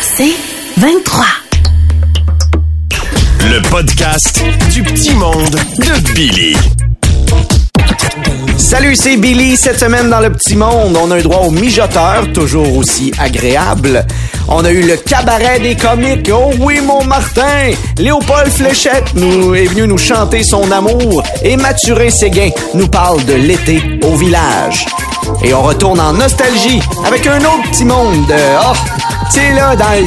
C'est 0.00 0.34
23. 0.78 1.24
Le 3.50 3.62
podcast 3.70 4.42
du 4.72 4.82
petit 4.82 5.14
monde 5.14 5.58
de 5.78 6.12
Billy. 6.14 6.77
Salut, 8.68 8.96
c'est 8.96 9.16
Billy. 9.16 9.56
Cette 9.56 9.80
semaine 9.80 10.10
dans 10.10 10.20
le 10.20 10.30
petit 10.30 10.54
monde, 10.54 10.94
on 11.02 11.10
a 11.10 11.16
un 11.16 11.22
droit 11.22 11.46
au 11.46 11.50
mijoteur, 11.50 12.30
toujours 12.34 12.76
aussi 12.76 13.10
agréable. 13.18 14.04
On 14.46 14.62
a 14.62 14.70
eu 14.70 14.82
le 14.82 14.98
cabaret 14.98 15.58
des 15.58 15.74
comiques. 15.74 16.30
Oh 16.30 16.50
oui, 16.60 16.78
mon 16.82 17.02
Martin! 17.04 17.70
Léopold 17.96 18.52
Fléchette 18.52 19.14
nous 19.14 19.54
est 19.54 19.64
venu 19.64 19.88
nous 19.88 19.96
chanter 19.96 20.42
son 20.42 20.70
amour. 20.70 21.22
Et 21.42 21.56
Mathurin 21.56 22.10
Séguin 22.10 22.50
nous 22.74 22.88
parle 22.88 23.24
de 23.24 23.32
l'été 23.32 23.82
au 24.02 24.16
village. 24.16 24.84
Et 25.42 25.54
on 25.54 25.62
retourne 25.62 25.98
en 25.98 26.12
nostalgie 26.12 26.82
avec 27.06 27.26
un 27.26 27.38
autre 27.38 27.70
petit 27.70 27.86
monde 27.86 28.26
de... 28.26 28.34
Oh, 28.34 28.76
c'est 29.30 29.50
là 29.54 29.76
dans 29.76 29.92
le. 29.92 30.04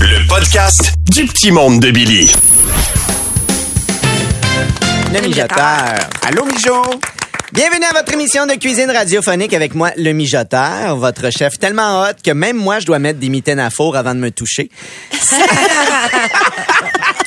Le 0.00 0.28
podcast 0.28 0.92
du 1.10 1.24
petit 1.24 1.50
monde 1.50 1.80
de 1.80 1.92
Billy. 1.92 2.30
Le 5.12 5.20
mijoteur. 5.22 5.98
Allô, 6.22 6.44
Mijo? 6.44 6.82
Bienvenue 7.52 7.84
à 7.84 7.92
votre 7.98 8.12
émission 8.12 8.46
de 8.46 8.52
cuisine 8.52 8.88
radiophonique 8.92 9.52
avec 9.52 9.74
moi, 9.74 9.90
le 9.96 10.12
mijoteur, 10.12 10.96
votre 10.96 11.30
chef 11.30 11.58
tellement 11.58 12.02
hot 12.02 12.14
que 12.24 12.30
même 12.30 12.56
moi, 12.56 12.78
je 12.78 12.86
dois 12.86 13.00
mettre 13.00 13.18
des 13.18 13.28
mitaines 13.28 13.58
à 13.58 13.70
four 13.70 13.96
avant 13.96 14.14
de 14.14 14.20
me 14.20 14.30
toucher. 14.30 14.70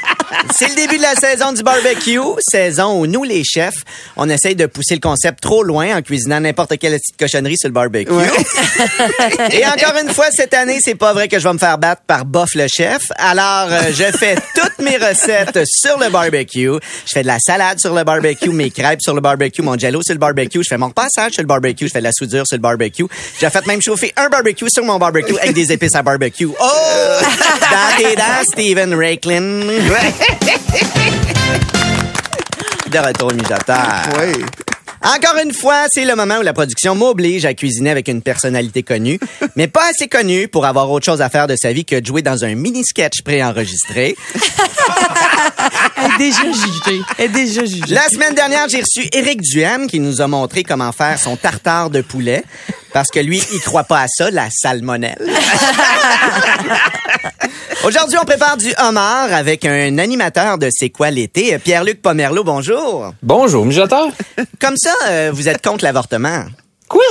C'est 0.56 0.70
le 0.70 0.76
début 0.76 0.98
de 0.98 1.02
la 1.02 1.16
saison 1.16 1.52
du 1.52 1.64
barbecue, 1.64 2.20
saison 2.39 3.00
où 3.00 3.08
nous, 3.08 3.23
les 3.23 3.44
chefs, 3.44 3.84
on 4.16 4.30
essaye 4.30 4.56
de 4.56 4.66
pousser 4.66 4.95
le 4.95 5.00
concept 5.00 5.42
trop 5.42 5.64
loin 5.64 5.98
en 5.98 6.02
cuisinant 6.02 6.39
n'importe 6.39 6.78
quelle 6.78 6.94
petite 6.94 7.17
cochonnerie 7.17 7.58
sur 7.58 7.70
le 7.70 7.73
barbecue. 7.73 8.12
Et 9.52 9.66
encore 9.66 9.95
une 10.02 10.09
fois, 10.09 10.28
cette 10.31 10.54
année, 10.54 10.80
c'est 10.81 10.95
pas 10.95 11.14
vrai 11.14 11.28
que 11.28 11.39
je 11.39 11.48
vais 11.48 11.54
me 11.54 11.58
faire 11.58 11.78
battre 11.78 12.04
par 12.06 12.26
Boff 12.26 12.50
le 12.56 12.67
chef. 12.67 13.04
Alors, 13.17 13.67
euh, 13.72 13.92
je 13.92 14.17
fais 14.17 14.36
toutes 14.56 14.80
mes 14.80 14.98
recettes 14.98 15.59
sur 15.66 15.98
le 15.98 16.09
barbecue. 16.09 16.72
Je 17.06 17.11
fais 17.11 17.22
de 17.22 17.28
la 17.28 17.39
salade 17.39 17.80
sur 17.80 17.94
le 17.94 18.04
barbecue, 18.04 18.50
mes 18.50 18.70
crêpes 18.70 19.02
sur 19.02 19.14
le 19.14 19.22
barbecue, 19.22 19.61
mon 19.61 19.78
jello 19.78 20.02
sur 20.02 20.14
le 20.14 20.20
barbecue. 20.20 20.64
Je 20.64 20.67
fais 20.70 20.78
mon 20.78 20.92
passage 20.92 21.34
sur 21.34 21.42
le 21.42 21.48
barbecue. 21.48 21.88
Je 21.88 21.92
fais 21.92 22.00
de 22.00 22.06
la 22.06 22.11
soudure 22.11 22.45
sur 22.48 22.58
le 22.58 22.61
barbecue. 22.61 23.06
J'ai 23.39 23.50
fait 23.50 23.66
même 23.67 23.81
chauffer 23.81 24.14
un 24.16 24.30
barbecue 24.30 24.70
sur 24.70 24.84
mon 24.84 24.98
barbecue 24.98 25.38
avec 25.38 25.54
des 25.54 25.72
épices 25.72 25.95
à 25.95 26.04
barbecue. 26.04 26.48
Oh! 26.48 26.64
Dans 27.61 27.98
tes 27.98 28.16
dents, 28.16 28.44
Steven 28.52 28.94
Raiklin. 28.94 29.61
De 32.91 32.97
retour 32.99 33.29
au 33.29 33.33
mijoteur. 33.33 34.03
Encore 35.03 35.38
une 35.43 35.52
fois, 35.53 35.88
c'est 35.89 36.05
le 36.05 36.15
moment 36.15 36.38
où 36.38 36.43
la 36.43 36.53
production 36.53 36.95
m'oblige 36.95 37.43
à 37.45 37.53
cuisiner 37.53 37.89
avec 37.89 38.07
une 38.07 38.21
personnalité 38.21 38.83
connue, 38.83 39.19
mais 39.57 39.67
pas 39.67 39.89
assez 39.89 40.07
connue 40.07 40.47
pour 40.47 40.65
avoir 40.65 40.89
autre 40.89 41.05
chose 41.05 41.21
à 41.21 41.30
faire 41.30 41.47
de 41.47 41.57
sa 41.57 41.73
vie 41.73 41.83
que 41.83 41.99
de 41.99 42.05
jouer 42.05 42.21
dans 42.21 42.45
un 42.45 42.55
mini-sketch 42.55 43.21
préenregistré. 43.23 44.15
Elle 45.97 46.05
est 46.05 46.17
déjà 46.17 46.43
jugée. 46.43 47.02
Elle 47.17 47.25
est 47.25 47.30
déjà 47.30 47.65
jugée. 47.65 47.81
La 47.89 48.08
semaine 48.08 48.33
dernière, 48.33 48.69
j'ai 48.69 48.80
reçu 48.81 49.09
Éric 49.11 49.42
Duham 49.42 49.87
qui 49.87 49.99
nous 49.99 50.21
a 50.21 50.27
montré 50.27 50.64
comment 50.64 50.93
faire 50.93 51.19
son 51.19 51.36
tartare 51.36 51.89
de 51.89 52.02
poulet. 52.02 52.45
Parce 52.93 53.09
que 53.09 53.19
lui, 53.19 53.43
il 53.52 53.59
croit 53.59 53.83
pas 53.83 54.02
à 54.02 54.08
ça, 54.08 54.31
la 54.31 54.48
salmonelle. 54.52 55.17
Aujourd'hui, 57.83 58.17
on 58.17 58.23
prépare 58.23 58.55
du 58.55 58.73
homard 58.82 59.33
avec 59.33 59.66
un 59.66 59.98
animateur 59.98 60.58
de 60.58 60.70
C'est 60.71 60.89
quoi 60.89 61.11
l'été, 61.11 61.58
Pierre-Luc 61.60 62.02
Pomerleau. 62.02 62.45
Bonjour. 62.45 63.14
Bonjour, 63.21 63.66
mijoteur. 63.66 64.08
Comme 64.61 64.77
ça, 64.77 64.94
euh, 65.08 65.32
vous 65.33 65.49
êtes 65.49 65.61
contre 65.61 65.83
l'avortement. 65.83 66.45
Quoi? 66.88 67.04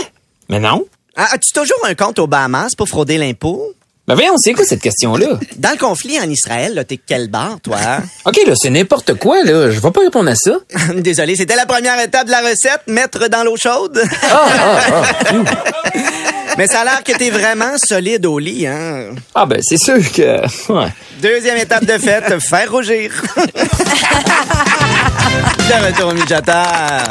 Mais 0.49 0.61
non. 0.61 0.87
Ah, 1.15 1.29
As-tu 1.33 1.53
toujours 1.53 1.77
un 1.87 1.95
compte 1.95 2.19
aux 2.19 2.27
Bahamas 2.27 2.75
pour 2.75 2.89
frauder 2.89 3.19
l'impôt? 3.19 3.75
Ben 4.09 4.15
voyons, 4.15 4.33
c'est 4.39 4.55
quoi 4.55 4.65
cette 4.65 4.81
question-là? 4.81 5.39
Dans 5.59 5.71
le 5.71 5.77
conflit 5.77 6.19
en 6.19 6.29
Israël, 6.29 6.75
là, 6.75 6.85
t'es 6.85 6.99
quel 6.99 7.29
bar, 7.29 7.61
toi? 7.63 7.79
OK, 8.25 8.39
là, 8.47 8.55
c'est 8.57 8.71
n'importe 8.71 9.15
quoi, 9.15 9.45
là. 9.45 9.71
Je 9.71 9.79
vais 9.79 9.91
pas 9.91 10.01
répondre 10.01 10.31
à 10.31 10.35
ça. 10.35 10.53
Désolé, 10.97 11.37
c'était 11.37 11.55
la 11.55 11.67
première 11.67 12.01
étape 12.01 12.27
de 12.27 12.31
la 12.33 12.41
recette, 12.41 12.81
mettre 12.87 13.29
dans 13.29 13.45
l'eau 13.45 13.57
chaude. 13.57 14.03
Ah, 14.23 14.47
ah, 14.59 15.03
ah. 15.27 15.93
Mais 16.59 16.67
ça 16.67 16.81
a 16.81 16.85
l'air 16.85 17.03
que 17.05 17.13
t'es 17.13 17.31
vraiment 17.31 17.77
solide 17.79 18.27
au 18.27 18.39
lit, 18.39 18.67
hein? 18.67 19.15
Ah, 19.35 19.47
ben, 19.47 19.61
c'est 19.63 19.79
sûr 19.79 19.99
que... 20.13 20.43
Ouais. 20.73 20.89
Deuxième 21.21 21.57
étape 21.57 21.85
de 21.85 21.99
fête, 21.99 22.39
faire 22.41 22.71
rougir. 22.71 23.11
de 25.59 25.87
retour 25.87 26.09
au 26.11 26.15
mijoteur. 26.15 27.03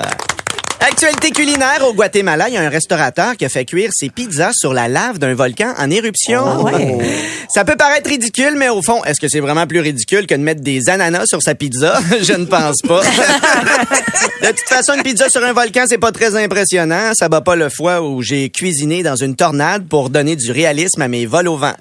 Actualité 1.04 1.32
culinaire 1.32 1.84
au 1.88 1.96
Guatemala, 1.96 2.48
il 2.48 2.54
y 2.54 2.58
a 2.58 2.62
un 2.62 2.70
restaurateur 2.70 3.36
qui 3.36 3.44
a 3.44 3.50
fait 3.50 3.66
cuire 3.66 3.90
ses 3.92 4.10
pizzas 4.10 4.52
sur 4.54 4.72
la 4.72 4.88
lave 4.88 5.18
d'un 5.18 5.34
volcan 5.34 5.74
en 5.80 5.90
éruption. 5.90 6.68
Ça 7.50 7.66
peut 7.66 7.76
paraître 7.76 8.08
ridicule, 8.08 8.54
mais 8.56 8.70
au 8.70 8.84
fond, 8.84 9.04
est-ce 9.06 9.20
que 9.20 9.28
c'est 9.28 9.40
vraiment 9.40 9.66
plus 9.66 9.80
ridicule 9.80 10.28
que 10.28 10.36
de 10.36 10.42
mettre 10.42 10.62
des 10.62 10.90
ananas 10.90 11.26
sur 11.26 11.42
sa 11.42 11.56
pizza? 11.56 12.00
Je 12.22 12.34
ne 12.34 12.46
pense 12.46 12.84
pas. 12.84 13.02
de 14.44 14.48
toute 14.50 14.70
façon, 14.70 14.94
une 14.94 15.02
pizza 15.02 15.28
sur 15.28 15.44
un 15.44 15.54
volcan, 15.54 15.86
c'est 15.90 15.98
pas 15.98 16.12
très 16.12 16.36
impressionnant. 16.36 17.14
Ça 17.14 17.30
bat 17.30 17.42
pas 17.42 17.56
le 17.56 17.70
foie 17.70 18.04
où 18.04 18.22
j'ai 18.22 18.52
cuisiné 18.52 19.02
dans 19.02 19.16
une 19.16 19.36
tornade 19.36 19.88
pour 19.88 20.12
donner 20.12 20.36
du 20.36 20.52
réalisme 20.52 21.02
à 21.02 21.08
mes 21.08 21.26
vols 21.26 21.48
au 21.48 21.58
vent. 21.58 21.74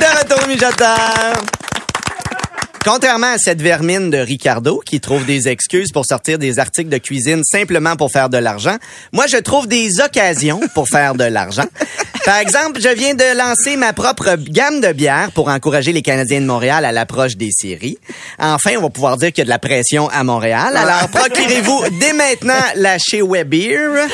De 0.00 0.18
retour 0.18 0.48
mijoteur. 0.48 1.34
Contrairement 2.84 3.34
à 3.34 3.38
cette 3.38 3.62
vermine 3.62 4.10
de 4.10 4.18
Ricardo 4.18 4.82
qui 4.84 5.00
trouve 5.00 5.24
des 5.24 5.48
excuses 5.48 5.92
pour 5.92 6.04
sortir 6.04 6.38
des 6.38 6.58
articles 6.58 6.90
de 6.90 6.98
cuisine 6.98 7.44
simplement 7.44 7.94
pour 7.94 8.10
faire 8.10 8.28
de 8.28 8.38
l'argent, 8.38 8.76
moi 9.12 9.26
je 9.28 9.36
trouve 9.36 9.68
des 9.68 10.00
occasions 10.00 10.60
pour 10.74 10.88
faire 10.88 11.14
de 11.14 11.22
l'argent. 11.22 11.66
Par 12.24 12.38
exemple, 12.38 12.80
je 12.80 12.88
viens 12.88 13.14
de 13.14 13.36
lancer 13.36 13.76
ma 13.76 13.92
propre 13.92 14.36
gamme 14.36 14.80
de 14.80 14.92
bières 14.92 15.30
pour 15.32 15.48
encourager 15.48 15.92
les 15.92 16.02
Canadiens 16.02 16.40
de 16.40 16.46
Montréal 16.46 16.84
à 16.84 16.92
l'approche 16.92 17.36
des 17.36 17.50
séries. 17.50 17.98
Enfin, 18.38 18.72
on 18.78 18.82
va 18.82 18.90
pouvoir 18.90 19.16
dire 19.16 19.32
qu'il 19.32 19.38
y 19.38 19.42
a 19.42 19.44
de 19.44 19.50
la 19.50 19.58
pression 19.58 20.08
à 20.08 20.22
Montréal. 20.24 20.76
Alors 20.76 21.08
procurez-vous 21.08 21.84
dès 22.00 22.12
maintenant 22.12 22.54
la 22.76 22.98
chez 22.98 23.22
Webeer, 23.22 24.06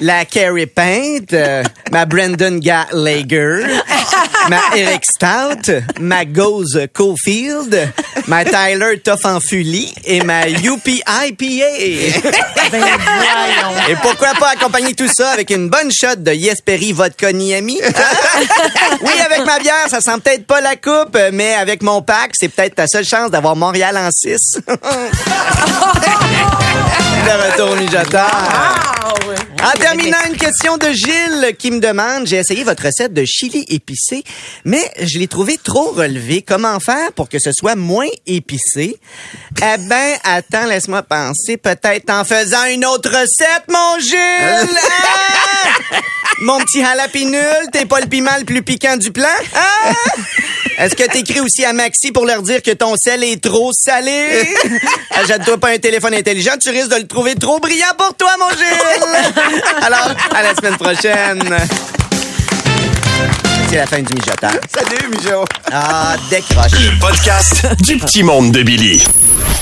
la 0.00 0.24
Carrie 0.24 0.66
Paint, 0.66 1.32
euh, 1.32 1.62
ma 1.90 2.04
Brandon 2.04 2.60
Lager, 2.92 3.64
ma 4.48 4.60
Eric 4.76 5.02
Stout, 5.04 5.72
ma 6.00 6.24
Goze 6.24 6.88
Cofield, 6.92 7.92
ma 8.26 8.44
Tyler 8.44 9.00
Toffenfuli 9.02 9.92
et 10.04 10.22
ma 10.22 10.48
UPI 10.48 11.02
IPA. 11.06 12.30
Ben. 12.70 12.84
Et 13.88 13.96
pourquoi 13.96 14.32
pas 14.38 14.50
accompagner 14.50 14.94
tout 14.94 15.08
ça 15.12 15.30
avec 15.30 15.50
une 15.50 15.68
bonne 15.68 15.90
shot 15.92 16.16
de 16.16 16.32
Yesperi 16.32 16.92
Vodka 16.92 17.32
Niami? 17.32 17.80
Hein? 17.82 17.92
Oui, 19.02 19.12
avec 19.24 19.44
ma 19.44 19.58
bière, 19.58 19.88
ça 19.88 20.00
sent 20.00 20.18
peut-être 20.22 20.46
pas 20.46 20.60
la 20.60 20.76
coupe, 20.76 21.18
mais 21.32 21.54
avec 21.54 21.82
mon 21.82 22.02
pack, 22.02 22.32
c'est 22.34 22.48
peut-être 22.48 22.76
ta 22.76 22.86
seule 22.86 23.04
chance 23.04 23.30
d'avoir 23.30 23.56
Montréal 23.56 23.96
en 23.96 24.10
6. 24.10 24.60
De 27.24 27.52
retour 27.52 27.70
au 27.70 27.76
mijoteur. 27.76 28.30
En 29.62 29.78
terminant, 29.78 30.18
une 30.28 30.36
question 30.36 30.76
de 30.76 30.88
Gilles 30.88 31.54
qui 31.56 31.70
me 31.70 31.78
demande, 31.78 32.26
j'ai 32.26 32.36
essayé 32.36 32.64
votre 32.64 32.84
recette 32.84 33.14
de 33.14 33.24
chili 33.24 33.64
épicé, 33.68 34.24
mais 34.64 34.82
je 35.00 35.18
l'ai 35.20 35.28
trouvé 35.28 35.56
trop 35.62 35.92
relevé. 35.92 36.42
Comment 36.42 36.80
faire 36.80 37.12
pour 37.12 37.28
que 37.28 37.38
ce 37.38 37.52
soit 37.52 37.76
moins 37.76 38.08
épicé? 38.26 38.98
Eh 39.58 39.78
ben, 39.88 40.16
attends, 40.24 40.66
laisse-moi 40.66 41.02
penser. 41.02 41.56
Peut-être 41.56 42.10
en 42.10 42.24
faisant 42.24 42.64
une 42.64 42.84
autre 42.84 43.10
recette, 43.10 43.64
mon 43.68 44.00
Gilles! 44.00 44.78
Ah! 44.78 46.00
Mon 46.40 46.58
petit 46.58 46.80
jalapinul, 46.80 47.70
t'es 47.72 47.86
pas 47.86 48.00
le 48.00 48.06
piment 48.06 48.36
le 48.36 48.44
plus 48.44 48.62
piquant 48.62 48.96
du 48.96 49.12
plan? 49.12 49.28
Ah! 49.54 49.92
Est-ce 50.78 50.94
que 50.94 51.04
t'écris 51.04 51.40
aussi 51.40 51.64
à 51.64 51.72
Maxi 51.72 52.12
pour 52.12 52.26
leur 52.26 52.42
dire 52.42 52.62
que 52.62 52.70
ton 52.70 52.94
sel 52.96 53.22
est 53.24 53.42
trop 53.42 53.70
salé? 53.72 54.48
Achète-toi 55.10 55.58
pas 55.58 55.70
un 55.70 55.78
téléphone 55.78 56.14
intelligent, 56.14 56.52
tu 56.60 56.70
risques 56.70 56.90
de 56.90 56.96
le 56.96 57.06
trouver 57.06 57.34
trop 57.34 57.58
brillant 57.58 57.94
pour 57.96 58.14
toi, 58.14 58.30
mon 58.38 58.50
Gilles! 58.50 59.62
Alors, 59.82 60.14
à 60.34 60.42
la 60.42 60.54
semaine 60.54 60.76
prochaine. 60.76 61.56
C'est 63.68 63.76
la 63.78 63.86
fin 63.86 64.02
du 64.02 64.14
mijoteur. 64.14 64.52
Salut, 64.74 65.08
Mijo. 65.10 65.44
Ah, 65.72 66.14
décroche. 66.28 66.72
Le 66.72 67.00
podcast 67.00 67.66
du 67.80 67.96
petit 67.96 68.22
monde 68.22 68.52
de 68.52 68.62
Billy. 68.62 69.02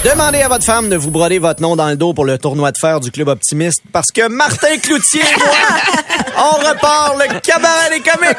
Demandez 0.05 0.43
à 0.43 0.49
votre 0.49 0.65
femme 0.65 0.89
de 0.89 0.97
vous 0.97 1.13
broder 1.13 1.39
votre 1.39 1.63
nom 1.63 1.77
dans 1.77 1.89
le 1.89 1.95
dos 1.97 2.13
pour 2.13 2.25
le 2.25 2.37
tournoi 2.37 2.73
de 2.73 2.79
fer 2.79 2.99
du 2.99 3.13
Club 3.13 3.29
Optimiste 3.29 3.83
parce 3.93 4.11
que 4.11 4.27
Martin 4.29 4.79
Cloutier 4.79 5.21
et 5.21 5.39
moi, 5.39 5.55
on 6.39 6.69
repart 6.69 7.19
le 7.19 7.39
cabaret 7.39 7.91
des 7.91 8.01
comiques. 8.01 8.39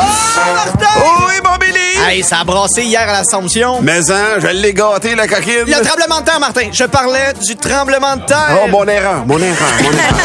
Oh, 0.00 0.54
Martin! 0.54 0.86
Oui, 1.26 1.34
mon 1.44 1.56
Billy! 1.56 2.08
Hey, 2.08 2.22
ça 2.22 2.40
a 2.40 2.44
brassé 2.44 2.82
hier 2.82 3.02
à 3.02 3.12
l'Assomption. 3.12 3.80
Mais 3.82 4.10
hein, 4.10 4.38
je 4.38 4.48
l'ai 4.48 4.72
gâté, 4.72 5.14
la 5.14 5.26
coquine. 5.26 5.64
Le 5.66 5.84
tremblement 5.84 6.20
de 6.20 6.24
terre, 6.24 6.40
Martin. 6.40 6.68
Je 6.72 6.84
parlais 6.84 7.32
du 7.44 7.56
tremblement 7.56 8.16
de 8.16 8.24
terre. 8.24 8.58
Oh, 8.64 8.68
mon 8.68 8.86
erreur, 8.86 9.26
mon 9.26 9.38
erreur, 9.38 9.68
mon 9.82 9.90
erreur. 9.90 10.18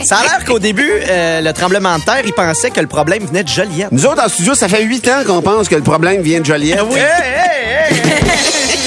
Ça 0.04 0.16
a 0.16 0.22
l'air 0.22 0.44
qu'au 0.46 0.58
début, 0.58 0.90
euh, 1.08 1.42
le 1.42 1.52
tremblement 1.52 1.98
de 1.98 2.02
terre, 2.02 2.22
il 2.24 2.32
pensait 2.32 2.70
que 2.70 2.80
le 2.80 2.86
problème 2.86 3.24
venait 3.26 3.44
de 3.44 3.48
Joliette. 3.48 3.92
Nous 3.92 4.06
autres, 4.06 4.24
en 4.24 4.28
studio, 4.28 4.54
ça 4.54 4.66
fait 4.66 4.82
huit 4.82 5.06
ans 5.08 5.22
qu'on 5.26 5.42
pense 5.42 5.68
que 5.68 5.74
le 5.74 5.82
problème 5.82 6.22
vient 6.22 6.40
de 6.40 6.46
Joliette. 6.46 6.80
Oui, 6.90 6.98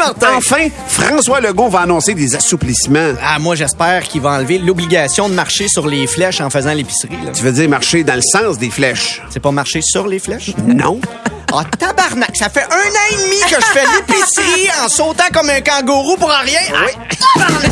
Martin. 0.00 0.28
Enfin, 0.36 0.68
François 0.86 1.40
Legault 1.40 1.68
va 1.68 1.80
annoncer 1.80 2.14
des 2.14 2.34
assouplissements. 2.34 3.12
Ah, 3.22 3.38
moi, 3.38 3.54
j'espère 3.54 4.04
qu'il 4.04 4.22
va 4.22 4.30
enlever 4.30 4.58
l'obligation 4.58 5.28
de 5.28 5.34
marcher 5.34 5.68
sur 5.68 5.86
les 5.86 6.06
flèches 6.06 6.40
en 6.40 6.48
faisant 6.48 6.72
l'épicerie. 6.72 7.18
Tu 7.34 7.42
veux 7.42 7.52
dire 7.52 7.68
marcher 7.68 8.02
dans 8.02 8.14
le 8.14 8.22
sens 8.22 8.58
des 8.58 8.70
flèches? 8.70 9.22
C'est 9.28 9.40
pas 9.40 9.52
marcher 9.52 9.80
sur 9.82 10.06
les 10.06 10.18
flèches? 10.18 10.52
Non. 10.66 11.00
Ah, 11.52 11.64
tabarnak! 11.78 12.36
Ça 12.36 12.48
fait 12.48 12.62
un 12.62 12.66
an 12.66 13.06
et 13.10 13.16
demi 13.16 13.40
que 13.40 13.56
je 13.60 13.66
fais 13.66 13.84
l'épicerie 13.96 14.68
en 14.84 14.88
sautant 14.88 15.24
comme 15.32 15.50
un 15.50 15.60
kangourou 15.60 16.16
pour 16.16 16.30
rien. 16.30 16.60
Ah, 16.72 16.86
tabarnak! 17.34 17.70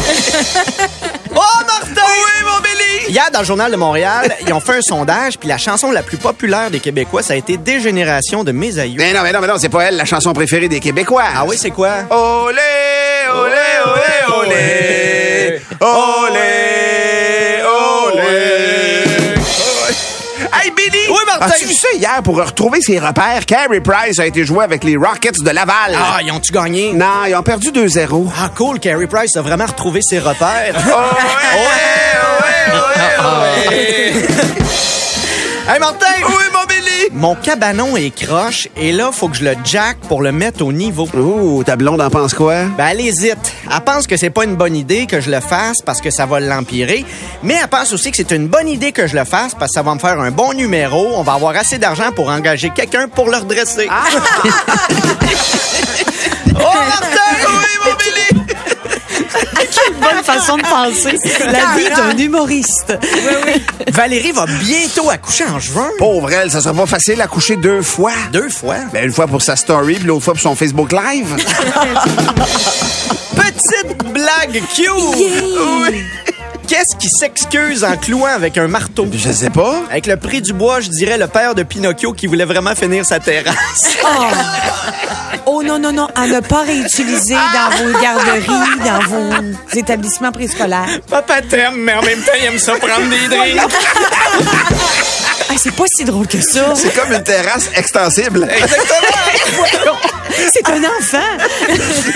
oh, 1.36 1.40
Martin! 1.66 2.02
Oui, 2.06 2.44
mon 2.44 2.60
Billy! 2.60 3.12
Hier, 3.12 3.30
dans 3.32 3.40
le 3.40 3.44
Journal 3.44 3.70
de 3.70 3.76
Montréal, 3.76 4.34
ils 4.46 4.52
ont 4.52 4.60
fait 4.60 4.78
un 4.78 4.82
sondage, 4.82 5.38
puis 5.38 5.48
la 5.48 5.58
chanson 5.58 5.90
la 5.92 6.02
plus 6.02 6.16
populaire 6.16 6.70
des 6.70 6.80
Québécois, 6.80 7.22
ça 7.22 7.34
a 7.34 7.36
été 7.36 7.56
Dégénération 7.56 8.42
de 8.44 8.52
mes 8.52 8.78
aïeux. 8.78 8.98
Mais 8.98 9.12
non, 9.12 9.20
mais 9.22 9.32
non, 9.32 9.40
mais 9.40 9.46
non, 9.46 9.58
c'est 9.58 9.68
pas 9.68 9.84
elle 9.84 9.96
la 9.96 10.04
chanson 10.04 10.32
préférée 10.32 10.68
des 10.68 10.80
Québécois. 10.80 11.24
Ah 11.36 11.44
oui, 11.46 11.56
c'est 11.58 11.70
quoi? 11.70 12.04
Olé, 12.10 12.58
olé, 13.32 13.52
olé, 13.86 14.40
olé. 14.40 15.60
Olé, 15.80 16.47
As-tu 21.40 21.66
vu 21.66 21.74
ça 21.74 21.88
hier 21.94 22.22
pour 22.22 22.36
retrouver 22.36 22.80
ses 22.80 22.98
repères? 22.98 23.46
Carey 23.46 23.80
Price 23.80 24.18
a 24.18 24.26
été 24.26 24.44
joué 24.44 24.64
avec 24.64 24.84
les 24.84 24.96
Rockets 24.96 25.40
de 25.42 25.50
Laval. 25.50 25.96
Ah, 25.96 26.18
ils 26.24 26.30
ont-tu 26.32 26.52
gagné? 26.52 26.92
Non, 26.92 27.24
ils 27.26 27.34
ont 27.34 27.42
perdu 27.42 27.68
2-0. 27.70 28.30
Ah, 28.36 28.50
cool, 28.56 28.78
Carey 28.80 29.06
Price 29.06 29.36
a 29.36 29.42
vraiment 29.42 29.66
retrouvé 29.66 30.00
ses 30.02 30.18
repères. 30.18 30.74
Hey, 35.70 35.78
Martin! 35.80 36.06
Oui, 36.26 36.44
mon 36.50 36.64
Billy! 36.64 37.08
Mon 37.12 37.34
cabanon 37.34 37.94
est 37.94 38.08
croche 38.08 38.68
et 38.74 38.90
là, 38.90 39.12
faut 39.12 39.28
que 39.28 39.36
je 39.36 39.44
le 39.44 39.54
jack 39.64 39.98
pour 40.08 40.22
le 40.22 40.32
mettre 40.32 40.64
au 40.64 40.72
niveau. 40.72 41.06
Ouh, 41.12 41.62
ta 41.62 41.76
blonde 41.76 42.00
en 42.00 42.08
pense 42.08 42.32
quoi? 42.32 42.64
Ben, 42.78 42.86
elle 42.86 43.02
hésite. 43.02 43.36
Elle 43.70 43.80
pense 43.82 44.06
que 44.06 44.16
c'est 44.16 44.30
pas 44.30 44.44
une 44.44 44.56
bonne 44.56 44.74
idée 44.74 45.04
que 45.04 45.20
je 45.20 45.30
le 45.30 45.40
fasse 45.40 45.82
parce 45.82 46.00
que 46.00 46.10
ça 46.10 46.24
va 46.24 46.40
l'empirer. 46.40 47.04
Mais 47.42 47.54
elle 47.62 47.68
pense 47.68 47.92
aussi 47.92 48.10
que 48.10 48.16
c'est 48.16 48.30
une 48.30 48.48
bonne 48.48 48.66
idée 48.66 48.92
que 48.92 49.06
je 49.06 49.14
le 49.14 49.24
fasse 49.24 49.54
parce 49.54 49.72
que 49.72 49.74
ça 49.74 49.82
va 49.82 49.92
me 49.92 49.98
faire 49.98 50.18
un 50.18 50.30
bon 50.30 50.54
numéro. 50.54 51.10
On 51.16 51.22
va 51.22 51.34
avoir 51.34 51.54
assez 51.54 51.76
d'argent 51.76 52.12
pour 52.12 52.30
engager 52.30 52.70
quelqu'un 52.70 53.06
pour 53.06 53.28
le 53.28 53.36
redresser. 53.36 53.90
oh, 53.90 53.94
Martin! 56.56 57.34
Oui! 57.46 57.67
Bonne 60.14 60.24
façon 60.24 60.56
de 60.56 60.62
penser. 60.62 61.18
La 61.44 61.76
vie 61.76 61.88
d'un 61.94 62.16
humoriste. 62.16 62.96
Valérie 63.92 64.32
va 64.32 64.46
bientôt 64.46 65.10
accoucher 65.10 65.44
en 65.44 65.58
juin. 65.58 65.88
Pauvre 65.98 66.30
elle, 66.32 66.50
ça 66.50 66.60
sera 66.60 66.74
pas 66.74 66.86
facile 66.86 67.20
à 67.20 67.26
coucher 67.26 67.56
deux 67.56 67.82
fois. 67.82 68.12
Deux 68.32 68.48
fois? 68.48 68.76
Ben, 68.92 69.04
une 69.04 69.12
fois 69.12 69.26
pour 69.26 69.42
sa 69.42 69.56
story, 69.56 69.94
puis 69.94 70.06
l'autre 70.06 70.24
fois 70.24 70.34
pour 70.34 70.42
son 70.42 70.54
Facebook 70.54 70.92
Live. 70.92 71.36
Petite 73.36 74.12
blague 74.12 74.62
cute! 74.74 74.86
Oui. 75.16 76.04
Qu'est-ce 76.68 76.96
qui 76.96 77.08
s'excuse 77.08 77.82
en 77.82 77.96
clouant 77.96 78.26
avec 78.26 78.58
un 78.58 78.68
marteau? 78.68 79.06
Je 79.10 79.32
sais 79.32 79.48
pas. 79.48 79.82
Avec 79.90 80.06
le 80.06 80.18
prix 80.18 80.42
du 80.42 80.52
bois, 80.52 80.80
je 80.80 80.90
dirais 80.90 81.16
le 81.16 81.26
père 81.26 81.54
de 81.54 81.62
Pinocchio 81.62 82.12
qui 82.12 82.26
voulait 82.26 82.44
vraiment 82.44 82.74
finir 82.74 83.04
sa 83.06 83.18
terrasse. 83.18 83.96
Oh 85.50 85.62
non, 85.62 85.78
non, 85.78 85.92
non, 85.92 86.08
à 86.14 86.26
ne 86.26 86.40
pas 86.40 86.62
réutiliser 86.62 87.34
dans 87.34 87.70
vos 87.76 87.98
garderies, 88.02 88.78
dans 88.84 89.00
vos 89.08 89.32
établissements 89.74 90.30
préscolaires. 90.30 91.00
Papa 91.08 91.40
t'aime, 91.40 91.76
mais 91.76 91.94
en 91.94 92.02
même 92.02 92.20
temps, 92.20 92.32
il 92.38 92.44
aime 92.44 92.58
ça 92.58 92.74
prendre 92.74 93.08
des 93.08 93.28
drinks. 93.34 93.72
Ah, 95.48 95.54
c'est 95.56 95.74
pas 95.74 95.84
si 95.86 96.04
drôle 96.04 96.26
que 96.26 96.40
ça. 96.42 96.74
C'est 96.74 96.94
comme 96.94 97.12
une 97.12 97.22
terrasse 97.22 97.70
extensible. 97.74 98.46
C'est 100.52 100.68
un 100.68 100.82
enfant. 100.82 101.18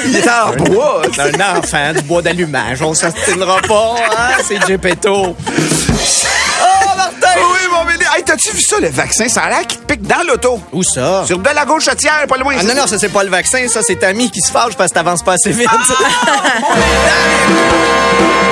Il 0.07 0.17
est 0.17 0.29
en 0.29 0.53
bois. 0.65 1.03
C'est 1.15 1.41
un 1.41 1.59
enfant, 1.59 1.93
du 1.95 2.03
bois 2.03 2.23
d'allumage, 2.23 2.83
on 2.83 2.95
s'astinera 2.95 3.61
pas, 3.63 3.95
hein? 3.99 4.43
C'est 4.47 4.65
Gepetto. 4.67 5.37
Oh, 5.37 6.97
Martin! 6.97 7.29
Oui, 7.37 7.69
mon 7.71 7.85
Billy. 7.85 8.05
Hey, 8.15 8.23
t'as-tu 8.25 8.51
vu 8.53 8.61
ça, 8.61 8.79
le 8.81 8.89
vaccin? 8.89 9.29
Ça 9.29 9.43
a 9.43 9.49
l'air 9.49 9.67
qu'il 9.67 9.79
te 9.81 9.93
pique 9.93 10.03
dans 10.03 10.23
l'auto. 10.27 10.61
Où 10.73 10.83
ça? 10.83 11.25
Sur 11.27 11.39
de 11.39 11.49
la 11.49 11.65
gauche 11.65 11.85
chatière, 11.85 12.27
pas 12.29 12.37
loin. 12.37 12.55
Ah 12.59 12.63
non, 12.63 12.75
non, 12.75 12.87
ça, 12.87 12.99
c'est 12.99 13.09
pas 13.09 13.25
le 13.25 13.31
vaccin, 13.31 13.67
ça, 13.69 13.81
c'est 13.83 13.97
Tammy 13.97 14.31
qui 14.31 14.41
se 14.41 14.51
fâche 14.51 14.75
parce 14.77 14.91
que 14.91 14.95
t'avances 14.95 15.23
pas 15.23 15.35
assez 15.35 15.51
vite. 15.51 15.69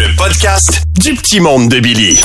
Le 0.00 0.16
podcast 0.16 0.80
du 0.98 1.12
petit 1.12 1.40
monde 1.40 1.68
de 1.68 1.78
Billy. 1.78 2.18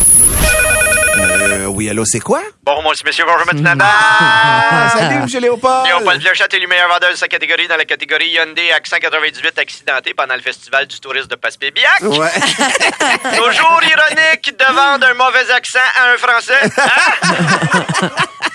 Euh, 1.17 1.65
oui, 1.65 1.89
allô, 1.89 2.05
c'est 2.05 2.21
quoi? 2.21 2.41
Bon, 2.63 2.81
moi, 2.81 2.93
c'est 2.95 3.05
monsieur, 3.05 3.25
bonjour, 3.25 3.45
maintenant. 3.45 3.73
Ah, 3.85 4.89
salut, 4.97 5.15
M. 5.15 5.27
Léopold. 5.41 5.85
Léopold 5.85 6.21
Blanchette 6.21 6.53
est 6.53 6.59
le 6.59 6.67
meilleur 6.67 6.87
vendeur 6.87 7.11
de 7.11 7.17
sa 7.17 7.27
catégorie 7.27 7.67
dans 7.67 7.75
la 7.75 7.83
catégorie 7.83 8.29
Hyundai 8.29 8.71
Accent 8.71 8.95
98 9.01 9.59
accidenté 9.59 10.13
pendant 10.13 10.35
le 10.35 10.41
festival 10.41 10.87
du 10.87 10.97
tourisme 11.01 11.27
de 11.27 11.35
Passepébiac. 11.35 11.99
Ouais. 11.99 12.31
Toujours 13.35 13.81
ironique 13.83 14.57
de 14.57 14.73
vendre 14.73 15.07
un 15.07 15.13
mauvais 15.13 15.51
accent 15.51 15.79
à 15.99 16.13
un 16.13 16.17
Français. 16.17 16.71
Hein? 16.77 18.09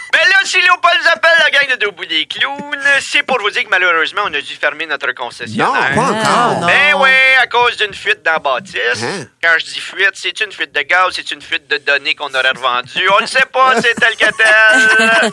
deux 1.81 1.91
bouts 1.91 2.05
des 2.07 2.27
clowns, 2.27 2.79
c'est 3.01 3.23
pour 3.23 3.39
vous 3.41 3.51
dire 3.51 3.65
que 3.65 3.71
malheureusement, 3.71 4.23
on 4.27 4.35
a 4.35 4.41
dû 4.41 4.55
fermer 4.55 4.87
notre 4.87 5.07
Non, 5.09 5.15
concessionnaire. 5.15 5.93
pas 5.95 6.01
encore. 6.03 6.67
Ben 6.67 6.95
oui, 6.97 7.11
à 7.43 7.47
cause 7.47 7.77
d'une 7.79 7.95
fuite 7.95 8.23
dans 8.23 8.33
la 8.33 8.39
bâtisse. 8.39 9.03
Hein? 9.03 9.27
Quand 9.43 9.55
je 9.59 9.65
dis 9.65 9.81
fuite, 9.81 10.13
c'est 10.15 10.39
une 10.41 10.53
fuite 10.53 10.73
de 10.75 10.83
gaz, 10.83 11.13
c'est 11.15 11.31
une 11.31 11.41
fuite 11.43 11.67
de 11.69 11.79
données 11.79 12.15
qu'on 12.15 12.29
aurait 12.29 12.51
revendues. 12.51 13.09
On 13.19 13.23
ne 13.23 13.27
sait 13.27 13.47
pas, 13.53 13.75
c'est 13.81 13.95
tel 13.95 14.15
que 14.17 14.31
tel. 14.37 15.33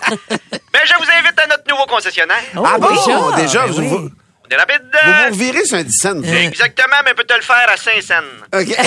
Ben, 0.73 0.81
je 0.85 0.93
vous 0.97 1.09
invite 1.19 1.37
à 1.39 1.47
notre 1.47 1.63
nouveau 1.69 1.85
concessionnaire. 1.85 2.41
ah 2.55 2.77
bon? 2.79 2.89
déjà? 2.89 3.35
Déjà, 3.41 3.65
Ben 3.65 3.71
vous, 3.73 3.79
oui. 3.81 3.87
vous, 3.87 4.09
On 4.45 4.49
est 4.49 4.55
rapide. 4.55 4.81
vous 5.03 5.11
vous 5.11 5.25
revirez 5.31 5.65
sur 5.65 5.77
un 5.77 5.83
10 5.83 5.91
cents. 5.93 6.23
Exactement, 6.23 6.97
mais 7.05 7.13
peut 7.13 7.25
te 7.25 7.33
le 7.33 7.41
faire 7.41 7.65
à 7.69 7.75
5 7.77 8.01
cents. 8.01 8.23
OK. 8.53 8.67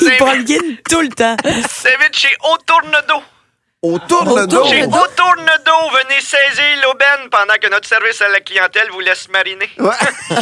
Vous 0.00 0.08
Il 0.08 0.22
invite, 0.22 0.88
tout 0.88 1.00
le 1.00 1.08
temps. 1.08 1.36
je 1.44 1.50
vous 3.82 3.94
invite 3.94 4.08
chez 4.08 4.14
Autournedo. 4.14 4.22
Au 4.32 4.38
tourne 4.38 4.46
d'eau. 4.46 4.64
Chez 4.66 4.84
Autournedo, 4.84 5.72
venez 5.92 6.20
saisir 6.20 6.64
l'aubaine 6.82 7.28
pendant 7.30 7.54
que 7.60 7.68
notre 7.70 7.88
service 7.88 8.20
à 8.20 8.28
la 8.28 8.40
clientèle 8.40 8.88
vous 8.92 9.00
laisse 9.00 9.28
mariner. 9.28 9.70
Ouais. 9.78 9.90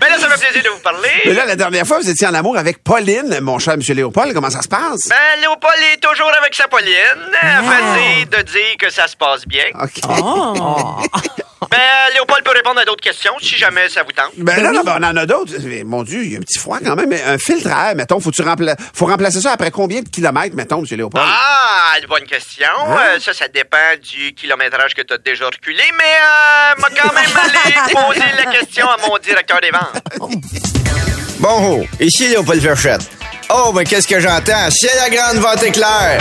Ben 0.00 0.08
là, 0.08 0.18
ça 0.18 0.26
me 0.26 0.32
fait 0.32 0.46
plaisir 0.48 0.64
de 0.64 0.68
vous 0.70 0.80
parler. 0.82 1.08
Mais 1.26 1.32
là, 1.32 1.44
la 1.46 1.54
dernière 1.54 1.86
fois, 1.86 1.98
vous 2.00 2.10
étiez 2.10 2.26
en 2.26 2.34
amour 2.34 2.58
avec 2.58 2.82
Pauline, 2.82 3.38
mon 3.40 3.60
cher 3.60 3.74
M. 3.74 3.80
Léopold. 3.86 4.34
Comment 4.34 4.50
ça 4.50 4.60
se 4.60 4.66
passe? 4.66 5.06
Ben, 5.08 5.40
Léopold 5.40 5.78
est 5.94 5.98
toujours 5.98 6.32
avec 6.40 6.56
sa 6.56 6.66
Pauline. 6.66 6.92
Facile 7.40 8.28
de 8.28 8.42
dire 8.42 8.76
que 8.80 8.90
ça 8.90 9.06
se 9.06 9.14
passe 9.14 9.46
bien. 9.46 9.66
OK. 9.80 10.00
Oh. 10.08 10.96
Ben, 11.70 11.78
Léopold 12.14 12.44
peut 12.44 12.50
répondre 12.54 12.80
à 12.80 12.84
d'autres 12.84 13.00
questions 13.02 13.32
si 13.40 13.56
jamais 13.56 13.88
ça 13.88 14.02
vous 14.02 14.12
tente. 14.12 14.32
Ben, 14.36 14.62
là, 14.62 14.72
là, 14.72 14.82
ben, 14.84 14.96
on 15.00 15.04
en 15.04 15.16
a 15.16 15.26
d'autres. 15.26 15.52
Mais, 15.62 15.84
Mon 15.84 16.02
Dieu, 16.02 16.24
il 16.24 16.32
y 16.32 16.34
a 16.34 16.38
un 16.38 16.42
petit 16.42 16.58
froid 16.58 16.78
quand 16.84 16.96
même. 16.96 17.08
Mais 17.08 17.22
un 17.22 17.38
filtre 17.38 17.70
à 17.72 17.90
air, 17.90 17.96
mettons, 17.96 18.18
faut-tu 18.20 18.42
rempla- 18.42 18.76
faut 18.94 19.06
remplacer 19.06 19.40
ça 19.40 19.52
après 19.52 19.70
combien 19.70 20.00
de 20.02 20.08
kilomètres, 20.08 20.56
mettons, 20.56 20.80
M. 20.80 20.86
Léopold? 20.90 21.24
Ah, 21.26 21.98
une 22.00 22.08
bonne 22.08 22.24
question. 22.24 22.66
Hein? 22.88 22.96
Euh, 23.16 23.20
ça, 23.20 23.32
ça 23.32 23.48
dépend 23.48 23.76
du 24.02 24.34
kilométrage 24.34 24.94
que 24.94 25.02
tu 25.02 25.14
as 25.14 25.18
déjà 25.18 25.46
reculé, 25.46 25.82
mais 25.98 26.04
euh, 26.04 26.80
m'a 26.80 26.88
quand 26.90 27.12
même 27.14 27.30
allé 27.44 27.94
poser 27.94 28.44
la 28.44 28.50
question 28.52 28.86
à 28.88 28.96
mon 29.08 29.16
directeur 29.18 29.60
des 29.60 29.70
ventes. 29.70 30.02
Bonjour, 31.38 31.86
ici 32.00 32.28
Léopold 32.28 32.60
Verchette. 32.60 33.08
Oh, 33.50 33.72
mais 33.74 33.84
qu'est-ce 33.84 34.06
que 34.08 34.20
j'entends? 34.20 34.68
C'est 34.70 34.94
la 34.96 35.10
grande 35.10 35.36
vente 35.38 35.62
éclair! 35.62 36.20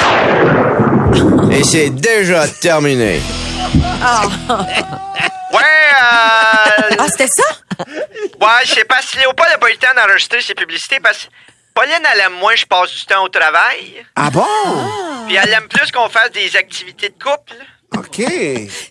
Et 1.52 1.64
c'est 1.64 1.90
déjà 1.90 2.48
terminé. 2.48 3.22
Ouais, 5.52 5.60
euh... 5.60 6.96
Ah, 6.98 7.08
c'était 7.10 7.28
ça? 7.28 7.44
Ouais, 8.40 8.66
je 8.66 8.74
sais 8.74 8.86
pas 8.86 9.02
si 9.02 9.18
Léopold 9.18 9.50
n'a 9.52 9.58
pas 9.58 9.70
eu 9.70 9.74
le 9.74 9.78
temps 9.78 9.94
d'enregistrer 9.96 10.42
ses 10.42 10.56
publicités 10.56 11.00
parce 11.00 11.26
que 11.26 11.30
Pauline, 11.74 12.06
elle 12.14 12.20
aime 12.22 12.34
moins 12.34 12.56
je 12.56 12.66
passe 12.66 12.92
du 12.92 13.06
temps 13.06 13.24
au 13.24 13.30
travail. 13.30 14.06
Ah 14.16 14.30
bon? 14.30 14.46
Puis 15.28 15.36
elle 15.36 15.54
aime 15.54 15.68
plus 15.68 15.92
qu'on 15.92 16.10
fasse 16.10 16.32
des 16.32 16.56
activités 16.56 17.10
de 17.10 17.24
couple. 17.24 17.54
OK. 17.98 18.22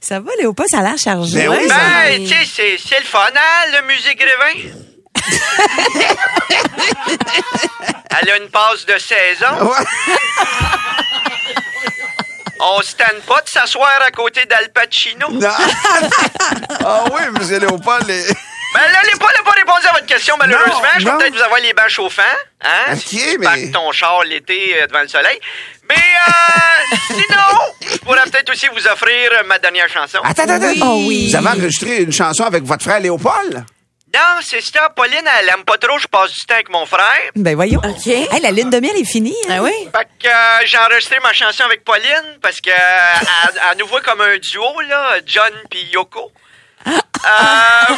Ça 0.01 0.21
va, 0.21 0.31
Léopold, 0.39 0.69
ça 0.71 0.79
a 0.79 0.83
l'air 0.83 0.99
chargé. 1.03 1.47
Ben 1.47 1.49
oui, 1.51 1.69
Ben, 1.69 2.27
tu 2.27 2.35
sais, 2.35 2.45
c'est- 2.45 2.79
c'est 2.79 2.99
le 3.01 3.07
fun, 3.07 3.27
hein, 3.35 3.71
le 3.73 3.83
musée 3.87 4.15
Grévin? 4.15 4.71
Elle 8.23 8.31
a 8.31 8.37
une 8.39 8.51
passe 8.51 8.85
de 8.87 8.99
saison. 8.99 9.47
On 12.63 12.83
se 12.83 12.95
tanne 12.95 13.21
pas 13.27 13.41
de 13.43 13.49
s'asseoir 13.49 14.01
à 14.07 14.11
côté 14.11 14.45
d'Al 14.47 14.71
Pacino? 14.73 15.29
Ah 16.85 17.05
oui, 17.13 17.23
M. 17.27 17.59
Léopold. 17.61 18.07
les- 18.07 18.25
Ben 18.73 18.83
là, 18.93 18.99
Léopold 19.05 19.33
n'a 19.37 19.43
pas 19.43 19.51
répondu 19.57 19.87
à 19.89 19.93
votre 19.95 20.07
question, 20.07 20.37
malheureusement. 20.39 20.75
Non, 20.81 20.89
Je 21.01 21.05
vais 21.05 21.11
non. 21.11 21.19
peut-être 21.19 21.35
vous 21.35 21.43
avoir 21.43 21.59
les 21.61 21.73
bancs 21.75 21.89
chauffants. 21.89 22.23
Hein? 22.63 22.93
OK, 22.93 22.99
si 23.05 23.19
tu 23.33 23.39
mais- 23.39 23.45
parques 23.45 23.73
ton 23.73 23.91
char 23.91 24.23
l'été 24.23 24.81
euh, 24.81 24.87
devant 24.87 25.01
le 25.01 25.09
soleil. 25.09 25.41
Mais 25.89 25.97
euh, 25.97 26.97
sinon, 27.09 27.91
je 27.93 27.97
pourrais 27.99 28.23
peut-être 28.31 28.51
aussi 28.53 28.69
vous 28.69 28.87
offrir 28.87 29.31
ma 29.47 29.59
dernière 29.59 29.89
chanson. 29.89 30.19
Attends, 30.23 30.45
attends, 30.45 30.55
attends. 30.69 30.93
Oh 30.95 31.05
oui. 31.09 31.31
Vous 31.31 31.37
avez 31.37 31.49
enregistré 31.49 31.97
une 32.03 32.13
chanson 32.13 32.45
avec 32.45 32.63
votre 32.63 32.85
frère 32.85 33.01
Léopold? 33.01 33.65
Non, 34.13 34.41
c'est 34.43 34.61
ça. 34.61 34.91
Pauline, 34.91 35.23
elle 35.41 35.49
aime 35.51 35.65
pas 35.65 35.79
trop, 35.79 35.97
je 35.99 36.07
passe 36.09 36.33
du 36.33 36.41
temps 36.41 36.55
avec 36.55 36.69
mon 36.71 36.85
frère. 36.85 37.31
Ben 37.37 37.55
voyons. 37.55 37.81
OK. 37.85 38.07
Hey, 38.09 38.41
la 38.43 38.51
lune 38.51 38.69
de 38.71 38.81
miel 38.81 38.97
est 38.97 39.05
finie. 39.05 39.37
hein? 39.49 39.57
Ah 39.59 39.63
oui? 39.63 39.73
Fait 39.95 40.09
que 40.21 40.27
euh, 40.29 40.67
j'ai 40.67 40.79
enregistré 40.79 41.19
ma 41.23 41.33
chanson 41.33 41.63
avec 41.65 41.85
Pauline 41.85 42.39
parce 42.43 42.61
que 42.61 42.71
elle 42.71 43.79
nous 43.79 43.87
voit 43.87 44.01
comme 44.01 44.21
un 44.21 44.37
duo, 44.39 44.81
là, 44.89 45.19
John 45.25 45.53
puis 45.71 45.85
Yoko. 45.93 46.33
Euh, 46.87 47.95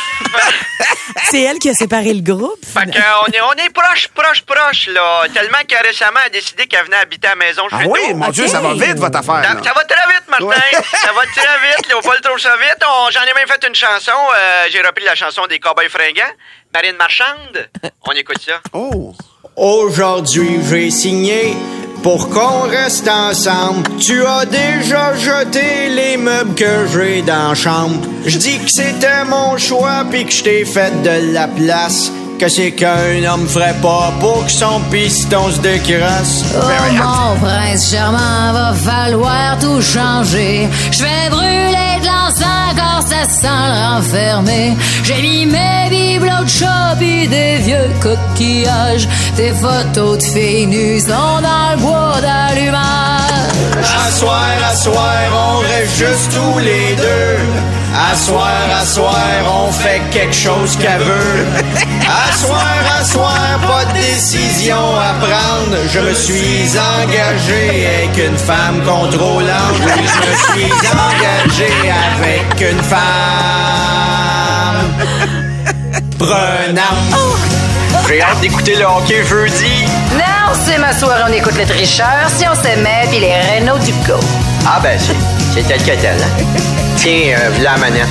C'est 1.31 1.43
elle 1.43 1.59
qui 1.59 1.69
a 1.71 1.75
séparé 1.75 2.13
le 2.13 2.21
groupe. 2.23 2.59
fait 2.65 2.91
que, 2.91 2.99
euh, 2.99 3.03
on 3.27 3.31
est, 3.31 3.41
on 3.41 3.53
est 3.53 3.71
proche, 3.73 4.09
proche, 4.09 4.43
proche, 4.43 4.89
là. 4.89 5.23
Tellement 5.33 5.59
qu'elle 5.69 5.87
récemment 5.87 6.19
a 6.27 6.29
décidé 6.29 6.67
qu'elle 6.67 6.85
venait 6.85 6.97
habiter 6.97 7.29
à 7.29 7.31
la 7.31 7.37
maison 7.37 7.69
chez 7.69 7.77
Ah 7.79 7.85
nous. 7.85 7.91
oui, 7.93 8.15
mon 8.15 8.29
Dieu, 8.31 8.49
ça 8.49 8.61
va 8.61 8.75
vite, 8.75 8.99
votre 8.99 9.19
affaire. 9.19 9.43
Ça, 9.45 9.55
là. 9.55 9.61
ça 9.63 9.73
va 9.73 9.85
très 9.85 10.13
vite, 10.13 10.25
Martin. 10.29 10.47
Ouais. 10.47 10.83
Ça 11.01 11.13
va 11.13 11.23
très 11.27 11.59
vite. 11.69 11.89
Léopold 11.89 12.21
trouve 12.23 12.39
ça 12.39 12.57
vite. 12.57 12.79
On- 12.89 13.11
J'en 13.11 13.23
ai 13.23 13.33
même 13.35 13.47
fait 13.47 13.65
une 13.67 13.75
chanson. 13.75 14.13
euh, 14.35 14.67
J'ai 14.71 14.83
repris 14.83 15.05
la 15.05 15.15
chanson 15.15 15.47
des 15.47 15.61
Cowboys 15.61 15.89
fringants. 15.89 16.33
Marine 16.75 16.97
Marchande. 16.97 17.69
On 18.07 18.13
écoute 18.13 18.41
ça. 18.45 18.61
Oh. 18.73 19.15
Aujourd'hui, 19.57 20.59
j'ai 20.69 20.91
signé 20.91 21.55
pour 22.03 22.29
qu'on 22.29 22.63
reste 22.63 23.09
ensemble. 23.09 23.89
Tu 23.99 24.25
as 24.25 24.45
déjà 24.45 25.15
jeté 25.15 25.89
les 25.91 26.17
meubles 26.17 26.55
que 26.55 26.87
j'ai 26.93 27.23
dans 27.23 27.51
la 27.51 27.55
chambre. 27.55 28.01
Je 28.27 28.39
dis 28.39 28.59
que 28.59 28.69
c'était 28.69 29.25
mon 29.25 29.57
choix 29.57 30.05
puis 30.11 30.25
que 30.27 30.33
je 30.33 30.43
t'ai 30.43 30.65
fait 30.65 31.03
de 31.03 31.33
la 31.33 31.49
place. 31.49 32.11
Que 32.43 32.49
c'est 32.49 32.73
qu'un 32.73 33.23
homme 33.33 33.47
ferait 33.47 33.77
pas 33.81 34.13
pour 34.19 34.45
que 34.45 34.51
son 34.51 34.81
piston 34.91 35.49
se 35.53 35.61
décrasse. 35.61 36.45
Oh 36.57 36.67
mon 36.93 37.37
prince 37.37 37.93
charmant, 37.93 38.53
va 38.53 38.75
falloir 38.75 39.57
tout 39.61 39.81
changer. 39.81 40.69
Je 40.91 41.05
vais 41.05 41.31
brûler 41.31 42.01
de 42.01 42.07
l'encens 42.07 42.75
quand 42.77 43.01
ça 43.09 43.31
sent 43.31 43.47
le 43.47 43.95
renfermé. 43.95 44.77
J'ai 45.05 45.23
mis 45.23 45.47
mes 45.47 45.89
bibelots 45.89 46.43
de 46.43 46.49
chat 46.49 46.97
pis 46.99 47.29
des 47.29 47.59
vieux 47.59 47.91
coquillages. 48.01 49.07
Tes 49.37 49.53
photos 49.53 50.19
de 50.19 50.25
filles 50.25 50.67
nues 50.67 50.99
sont 50.99 51.41
dans 51.49 51.71
le 51.71 51.77
bois 51.77 52.21
d'allumage. 52.21 53.87
À 54.05 54.11
soir, 54.11 54.51
à 54.69 54.75
soir, 54.75 55.15
on 55.33 55.59
reste 55.61 55.97
juste 55.97 56.33
tous 56.35 56.59
les 56.59 56.97
deux. 56.97 57.39
À 57.95 58.17
soir, 58.17 58.51
à 58.81 58.85
soir, 58.85 59.15
on 59.47 59.71
fait 59.71 60.01
quelque 60.11 60.35
chose 60.35 60.77
qu'elle 60.77 60.99
veut. 60.99 61.47
Soir, 62.43 62.83
à 62.99 63.05
soir, 63.05 63.59
pas 63.67 63.85
de 63.85 63.93
décision 63.95 64.77
à 64.77 65.15
prendre. 65.25 65.77
Je 65.93 66.01
me 66.01 66.13
suis 66.13 66.77
engagé 66.77 67.87
avec 67.87 68.19
une 68.19 68.37
femme 68.37 68.83
contrôlante. 68.85 69.79
Oui, 69.85 69.93
je 69.97 70.19
me 70.29 70.35
suis 70.37 70.73
engagé 70.91 71.71
avec 72.17 72.61
une 72.73 72.83
femme 72.83 73.03
prenante. 76.19 77.17
J'ai 78.09 78.21
hâte 78.21 78.41
d'écouter 78.41 78.75
le 78.75 78.85
hockey 78.85 79.25
jeudi. 79.25 79.87
Non, 80.15 80.53
c'est 80.67 80.79
ma 80.79 80.93
soirée, 80.93 81.23
on 81.29 81.33
écoute 81.33 81.57
les 81.57 81.65
tricheurs, 81.65 82.29
si 82.37 82.45
on 82.49 82.55
s'aimait, 82.61 83.07
puis 83.09 83.21
les 83.21 83.61
Renault 83.61 83.79
du 83.79 83.93
go. 84.07 84.19
Ah 84.67 84.81
ben, 84.83 84.99
c'est 84.99 85.15
c'est 85.55 85.63
tel 85.69 85.79
que 85.79 86.01
tel. 86.01 86.17
Tiens, 86.97 87.37
euh, 87.39 87.63
la 87.63 87.77
manette. 87.77 88.09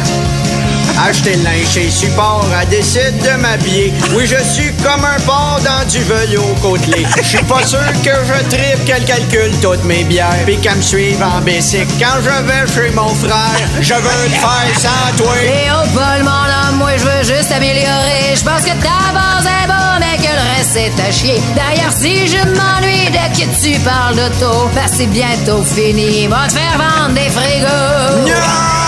Acheter 1.08 1.36
le 1.36 1.44
linge 1.44 1.68
chez 1.68 1.90
Support, 1.90 2.46
elle 2.62 2.70
décide 2.70 3.18
de 3.24 3.42
m'habiller. 3.42 3.92
Oui, 4.14 4.28
je 4.28 4.44
suis 4.44 4.72
comme 4.84 5.04
un 5.04 5.20
porc 5.22 5.60
dans 5.64 5.88
du 5.90 6.04
velours 6.04 6.56
côtelé. 6.62 7.06
Je 7.18 7.28
suis 7.28 7.44
pas 7.46 7.66
sûr 7.66 7.80
que 8.04 8.12
je 8.12 8.56
tripe 8.56 8.86
qu'elle 8.86 9.04
calcule 9.06 9.52
toutes 9.62 9.84
mes 9.84 10.04
bières. 10.04 10.46
Puis 10.46 10.58
qu'elle 10.58 10.78
me 10.78 10.82
suive 10.82 11.22
en 11.24 11.42
bicycle. 11.42 11.92
Quand 12.00 12.22
je 12.22 12.44
vais 12.44 12.68
chez 12.68 12.94
mon 12.94 13.10
frère, 13.16 13.68
je 13.80 13.94
veux 13.94 14.30
te 14.30 14.36
faire 14.36 14.80
sans 14.80 15.18
toi. 15.18 15.34
Léopold, 15.42 16.24
mon 16.24 16.30
homme, 16.30 16.78
moi 16.78 16.92
je 16.98 17.04
veux 17.04 17.36
juste 17.36 17.52
améliorer. 17.52 18.36
Je 18.36 18.44
pense 18.44 18.62
que 18.62 18.72
ta 18.82 19.12
base 19.12 19.46
est 19.46 19.68
bonne, 19.68 20.02
mais 20.02 20.18
que 20.18 20.32
le 20.32 20.56
reste 20.56 20.72
c'est 20.74 21.02
à 21.02 21.12
chier. 21.12 21.42
D'ailleurs, 21.56 21.94
si 21.98 22.28
je 22.28 22.38
m'ennuie 22.38 23.10
dès 23.12 23.32
que 23.34 23.50
tu 23.60 23.80
parles 23.80 24.16
d'auto, 24.16 24.70
ben 24.76 24.86
c'est 24.96 25.08
bientôt 25.08 25.64
fini. 25.64 26.28
Va 26.28 26.48
te 26.48 26.54
faire 26.54 26.78
vendre 26.78 27.16
des 27.16 27.30
frigos. 27.30 28.81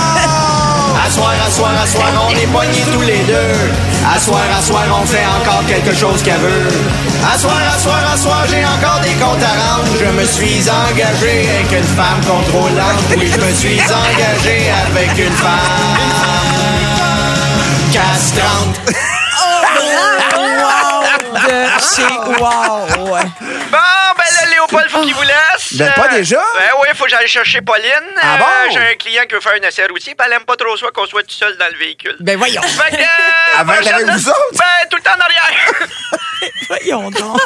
Soir, 1.13 1.33
à 1.45 1.51
soir, 1.51 1.71
à 1.81 1.85
soir, 1.85 2.11
on 2.27 2.35
est 2.35 2.47
poignés 2.47 2.83
tous 2.91 3.01
les 3.01 3.19
deux. 3.23 3.55
À 4.13 4.19
soir, 4.19 4.41
à 4.57 4.61
soir, 4.61 4.83
on 4.99 5.05
fait 5.05 5.25
encore 5.37 5.63
quelque 5.67 5.93
chose 5.93 6.23
qu'elle 6.23 6.39
veut. 6.39 6.67
À 7.31 7.37
soir, 7.37 7.61
à 7.73 7.77
soir, 7.77 8.01
à 8.11 8.17
soir, 8.17 8.43
j'ai 8.49 8.65
encore 8.65 8.99
des 9.01 9.13
comptes 9.21 9.43
à 9.43 9.53
rendre. 9.63 9.91
Je 9.99 10.09
me 10.19 10.25
suis 10.25 10.61
engagé 10.69 11.47
avec 11.49 11.71
une 11.71 11.89
femme 11.99 12.21
contrôlante. 12.25 13.03
Oui, 13.17 13.31
je 13.31 13.39
me 13.45 13.53
suis 13.53 13.79
engagé 13.79 14.71
avec 14.85 15.11
une 15.19 15.37
femme 15.43 15.97
castrante. 17.91 18.79
Wow! 20.59 21.03
De 21.47 21.59
chez 21.93 22.13
Wow! 22.41 23.11
Ouais. 23.11 23.27
Bon, 23.71 24.07
ben 24.17 24.29
là, 24.33 24.62
Léopold, 24.73 24.89
faut 24.91 25.01
qu'il 25.01 25.13
vous 25.13 25.21
laisse. 25.23 25.73
Ben, 25.73 25.91
pas 25.93 26.05
Euh, 26.11 26.17
déjà? 26.17 26.43
Ben 26.55 26.69
oui, 26.81 26.87
faut 26.95 27.03
que 27.05 27.09
j'aille 27.09 27.27
chercher 27.27 27.61
Pauline. 27.61 27.83
Ah 28.21 28.35
Euh, 28.35 28.37
bon? 28.39 28.45
J'ai 28.73 28.79
un 28.79 28.95
client 28.95 29.23
qui 29.27 29.35
veut 29.35 29.41
faire 29.41 29.53
un 29.53 29.67
essai 29.67 29.85
routier, 29.85 30.15
puis 30.15 30.25
elle 30.27 30.33
aime 30.33 30.45
pas 30.45 30.55
trop 30.55 30.75
ça 30.77 30.87
qu'on 30.93 31.05
soit 31.05 31.23
tout 31.23 31.33
seul 31.35 31.57
dans 31.57 31.67
le 31.71 31.77
véhicule. 31.77 32.15
Ben 32.19 32.37
voyons. 32.37 32.61
Fait 32.61 32.91
que... 32.97 33.01
euh, 33.59 34.11
vous 34.11 34.29
autres? 34.29 34.39
Ben, 34.53 34.89
tout 34.89 34.97
le 34.97 35.03
temps 35.03 35.15
en 35.15 35.21
arrière. 35.21 35.89
Voyons 36.67 37.09
donc. 37.11 37.39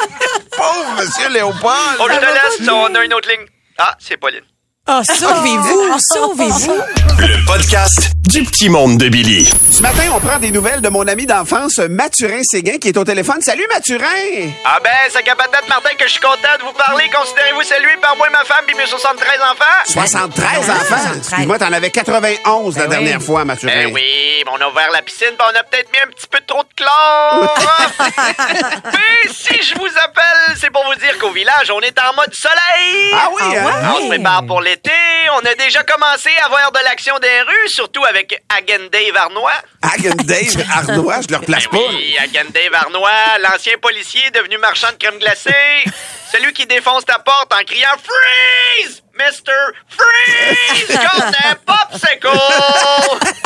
Pauvre 0.56 0.92
Monsieur 0.98 1.28
Léopold. 1.28 1.96
Oh, 2.00 2.08
je 2.10 2.16
te 2.16 2.24
laisse, 2.60 2.68
on 2.68 2.94
a 2.94 3.04
une 3.04 3.14
autre 3.14 3.28
ligne. 3.28 3.46
Ah, 3.78 3.94
c'est 4.00 4.16
Pauline. 4.16 4.42
Ah, 4.90 5.02
sauvez-vous! 5.04 5.98
Sauvez-vous! 6.14 6.80
Le 7.18 7.44
podcast 7.44 8.12
du 8.28 8.42
petit 8.42 8.68
monde 8.70 8.96
de 8.98 9.08
Billy. 9.08 9.50
Ce 9.70 9.82
matin, 9.82 10.04
on 10.14 10.20
prend 10.20 10.38
des 10.38 10.50
nouvelles 10.50 10.80
de 10.80 10.88
mon 10.88 11.06
ami 11.06 11.26
d'enfance, 11.26 11.78
Mathurin 11.90 12.40
Séguin, 12.42 12.78
qui 12.78 12.88
est 12.88 12.96
au 12.96 13.04
téléphone. 13.04 13.40
Salut, 13.42 13.66
Mathurin! 13.72 14.50
Ah 14.64 14.78
ben, 14.82 14.90
c'est 15.10 15.22
qu'à 15.22 15.34
patate 15.34 15.68
Martin 15.68 15.90
que 15.98 16.04
je 16.06 16.12
suis 16.12 16.20
content 16.20 16.56
de 16.58 16.64
vous 16.64 16.72
parler. 16.72 17.04
Considérez-vous 17.14 17.62
salué 17.64 17.96
par 18.00 18.16
moi 18.16 18.28
et 18.28 18.32
ma 18.32 18.44
femme 18.44 18.64
puis 18.66 18.76
mes 18.76 18.86
73 18.86 19.38
enfants? 19.52 19.64
73 19.86 20.70
enfants! 20.70 21.12
Excuse-moi, 21.16 21.58
t'en 21.58 21.72
avais 21.72 21.90
91 21.90 22.76
la 22.76 22.86
Ben 22.86 22.90
dernière 22.90 23.22
fois, 23.22 23.44
Mathurin. 23.44 23.72
Ben 23.74 23.92
oui, 23.92 24.42
mais 24.44 24.52
on 24.52 24.60
a 24.60 24.68
ouvert 24.70 24.90
la 24.90 25.02
piscine, 25.02 25.34
puis 25.38 25.48
on 25.52 25.58
a 25.58 25.62
peut-être 25.64 25.90
mis 25.92 25.98
un 25.98 26.10
petit 26.10 26.28
peu 26.30 26.40
trop 26.46 26.62
de 26.62 26.68
chlore. 26.76 27.54
mais 28.84 29.30
si 29.32 29.54
je 29.62 29.74
vous 29.74 29.98
appelle, 30.04 30.56
c'est 30.60 30.70
pour 30.70 30.84
vous 30.84 30.94
dire 30.96 31.18
qu'au 31.18 31.30
village, 31.30 31.70
on 31.70 31.80
est 31.80 31.98
en 31.98 32.14
mode 32.14 32.32
soleil. 32.32 33.12
Ah 33.14 33.28
oui, 33.34 33.56
hein? 33.56 33.94
On 33.96 34.02
se 34.02 34.08
prépare 34.08 34.44
pour 34.46 34.60
l'été. 34.82 34.90
On 35.32 35.44
a 35.44 35.54
déjà 35.54 35.82
commencé 35.82 36.30
à 36.44 36.48
voir 36.48 36.72
de 36.72 36.78
l'action 36.84 37.18
des 37.18 37.40
rues, 37.42 37.68
surtout 37.68 38.04
avec 38.04 38.42
Hagen 38.48 38.88
Dave 38.90 39.16
Arnois. 39.16 39.52
Hagen 39.82 40.14
Dave 40.24 40.64
Arnois, 40.70 41.20
je 41.22 41.28
le 41.32 41.36
replace 41.38 41.64
Ben 41.70 41.78
pas. 41.78 41.86
oui, 41.90 42.16
Hagen 42.18 42.46
Dave 42.52 42.74
Arnois, 42.74 43.38
l'ancien 43.40 43.76
policier 43.78 44.22
devenu 44.32 44.58
marchand 44.58 44.88
de 44.92 44.96
crème 44.96 45.18
glacée. 45.18 45.50
Celui 46.32 46.52
qui 46.52 46.66
défonce 46.66 47.04
ta 47.04 47.18
porte 47.18 47.52
en 47.54 47.64
criant 47.64 47.88
Freeze! 48.02 49.02
Mr. 49.18 49.74
Freeze! 49.88 50.86
Comme 50.96 51.32
un 51.44 51.54
popsicle! 51.66 52.28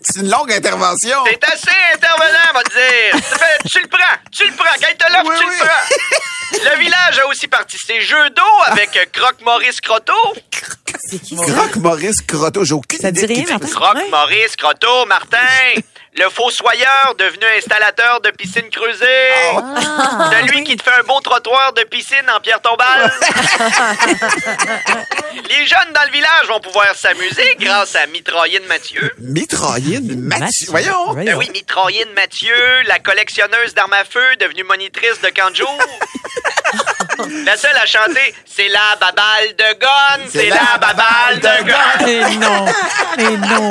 C'est 0.00 0.20
une 0.20 0.30
longue 0.30 0.52
intervention. 0.52 1.24
T'es 1.24 1.38
assez 1.44 1.76
intervenant, 1.94 2.52
va 2.54 2.62
te 2.62 2.70
dire. 2.70 3.12
Tu, 3.14 3.38
fais- 3.38 3.68
tu 3.68 3.80
le 3.82 3.88
prends, 3.88 4.16
tu 4.32 4.46
le 4.46 4.52
prends. 4.54 4.66
Quand 4.80 4.88
il 4.90 4.96
te 4.96 5.12
l'offre, 5.12 5.24
Oui, 5.30 5.36
tu 5.38 5.46
oui. 5.46 5.54
le 5.60 5.66
prends. 5.66 6.70
Le 6.70 6.78
village 6.82 7.18
a 7.18 7.26
aussi 7.26 7.48
participé 7.48 8.00
jeux 8.00 8.30
d'eau 8.30 8.42
avec 8.66 8.96
euh, 8.96 9.04
Croque 9.12 9.40
Maurice 9.42 9.80
Croteau. 9.80 10.34
Croque 11.52 11.76
Maurice 11.76 12.20
Croteau, 12.26 12.64
j'ai 12.64 12.74
aucune 12.74 13.00
Ça 13.00 13.08
idée 13.08 13.26
dit 13.26 13.34
rien, 13.34 13.44
Martin? 13.58 13.66
ça. 13.66 13.74
Croque 13.74 14.10
Maurice 14.10 14.56
Croteau, 14.56 15.06
Martin. 15.06 15.38
Le 16.18 16.30
fossoyeur 16.30 17.14
devenu 17.18 17.44
installateur 17.58 18.22
de 18.22 18.30
piscine 18.30 18.70
creusée. 18.70 19.04
Ah. 19.54 20.30
Celui 20.32 20.64
qui 20.64 20.76
te 20.76 20.82
fait 20.82 20.98
un 20.98 21.02
beau 21.02 21.20
trottoir 21.20 21.74
de 21.74 21.82
piscine 21.82 22.24
en 22.34 22.40
pierre 22.40 22.62
tombale. 22.62 23.12
Les 25.48 25.66
jeunes 25.66 25.92
dans 25.94 26.04
le 26.04 26.12
village 26.12 26.46
vont 26.48 26.60
pouvoir 26.60 26.94
s'amuser 26.94 27.56
grâce 27.60 27.94
à 27.96 28.06
Mitraillenne 28.06 28.64
Mathieu. 28.64 29.12
Mitraillenne 29.18 30.18
Mathieu. 30.20 30.46
Mathieu. 30.46 30.66
Voyons. 30.70 31.12
Ben 31.12 31.34
oui, 31.36 31.50
Mitraillenne 31.52 32.12
Mathieu, 32.14 32.82
la 32.86 32.98
collectionneuse 32.98 33.74
d'armes 33.74 33.92
à 33.92 34.04
feu 34.04 34.36
devenue 34.40 34.64
monitrice 34.64 35.20
de 35.20 35.28
camp 35.28 35.50
de 35.50 35.56
jour. 35.56 35.78
La 37.44 37.56
seule 37.56 37.76
à 37.76 37.86
chanter, 37.86 38.34
c'est 38.46 38.68
la 38.68 38.96
baballe 39.00 39.56
de 39.56 39.78
gonne, 39.78 40.28
c'est 40.30 40.48
la 40.48 40.78
baballe 40.78 41.40
de 41.40 41.64
gonne. 41.64 42.08
Et 42.08 42.36
non. 42.36 42.66
Et 43.18 43.36
non. 43.36 43.70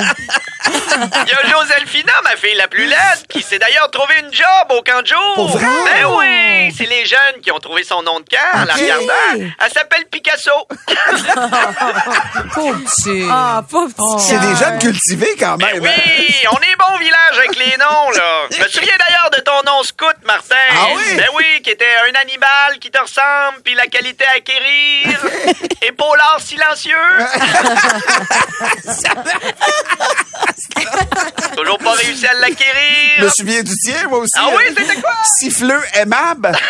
Il 0.88 1.30
y 1.30 1.34
a 1.34 1.50
Joselphina, 1.50 2.14
ma 2.24 2.36
fille 2.36 2.56
la 2.56 2.68
plus 2.68 2.86
laide, 2.86 3.28
qui 3.30 3.42
s'est 3.42 3.60
d'ailleurs 3.60 3.90
trouvé 3.92 4.16
une 4.20 4.34
job 4.34 4.46
au 4.70 4.82
camp 4.82 5.02
de 5.02 5.08
jour. 5.08 5.34
Pour 5.36 5.50
vrai? 5.58 5.66
Ben 5.86 6.06
oui, 6.18 6.74
c'est 6.78 6.86
les 6.86 7.06
jeunes 7.06 7.42
qui 7.44 7.52
ont 7.52 7.60
trouvé 7.60 7.84
son 7.84 8.02
nom 8.04 8.20
de 8.20 8.26
camp 8.26 8.62
en 8.62 8.66
la 8.66 8.74
regardant. 8.74 9.14
Elle 9.60 9.72
s'appelle 9.74 10.06
Picasso. 10.12 10.52
Pauvre 12.54 12.80
petit. 12.86 13.28
Ah, 13.30 13.64
pauvre 13.70 13.94
petit. 13.94 14.26
C'est 14.28 14.40
des 14.40 14.56
jeunes 14.56 14.80
cultivés 14.80 15.36
quand 15.40 15.58
Ben 15.58 15.74
même. 15.82 15.86
hein. 15.86 15.90
oui, 16.20 16.36
on 16.52 16.58
est 16.58 16.76
bon 16.78 16.96
au 16.96 17.00
village 17.00 17.38
avec 17.38 17.56
les 17.58 17.76
noms, 17.78 18.12
là. 18.12 18.48
Je 18.52 18.62
me 18.64 18.68
souviens 18.68 18.96
d'ailleurs 18.98 19.30
de 19.36 19.42
ton 19.42 19.62
nom 19.66 19.84
scout, 19.84 20.16
Martin. 20.26 20.56
Ah 20.72 20.88
oui? 20.96 21.16
Ben 21.18 21.28
oui, 21.36 21.62
qui 21.64 21.70
était 21.72 21.86
un 22.10 22.16
animal 22.22 22.80
qui 22.80 22.90
te 22.92 23.00
ressemble, 23.00 23.62
puis 23.64 23.74
la 23.76 23.88
qualité 23.88 24.26
à 24.26 24.36
acquérir. 24.38 25.20
Épaulard 25.82 26.40
silencieux. 26.40 26.96
Toujours 31.56 31.78
pas 31.80 31.94
réussi 31.94 32.28
à 32.28 32.34
Je 32.36 32.42
l'acquérir. 32.42 33.24
me 33.24 33.30
souviens 33.30 33.64
du 33.64 33.74
tien, 33.78 34.08
moi 34.10 34.20
aussi. 34.20 34.32
Ah 34.38 34.50
oui, 34.56 34.64
hein. 34.70 34.74
c'était 34.78 35.02
quoi? 35.02 35.12
Siffleux 35.40 35.82
aimable. 35.94 36.52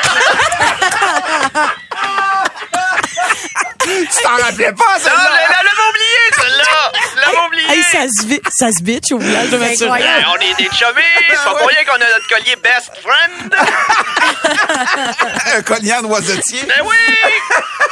tu 3.83 4.07
t'en 4.23 4.35
rappelais 4.43 4.73
pas, 4.73 4.93
Non, 4.93 4.99
celle-là? 5.03 5.29
je 5.47 5.51
l'avais 5.53 5.69
oublié, 5.89 6.21
celle-là. 6.35 6.91
Je 7.15 7.19
l'avais 7.21 7.45
oublié. 7.47 7.64
Hey, 7.93 8.07
ça 8.07 8.21
se, 8.21 8.25
vi- 8.27 8.41
ça 8.51 8.71
se 8.71 8.81
bitch 8.83 9.11
au 9.11 9.17
village 9.19 9.49
de 9.49 9.57
Mathieu. 9.57 9.87
Ben, 9.89 10.25
on 10.31 10.35
est 10.35 10.53
des 10.57 10.69
chumés. 10.75 11.01
C'est 11.29 11.35
pas 11.43 11.55
pour 11.55 11.67
rien 11.67 11.83
qu'on 11.85 11.95
a 11.95 11.99
notre 11.99 12.27
collier 12.27 12.55
best 12.57 12.91
friend. 13.01 13.55
Un 15.57 15.61
collier 15.61 15.93
en 15.93 16.01
noisetier. 16.03 16.63
Ben 16.63 16.81
oui! 16.83 16.95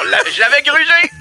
On 0.02 0.04
l'a- 0.06 0.18
Je 0.34 0.40
l'avais 0.40 0.62
grugé. 0.62 1.12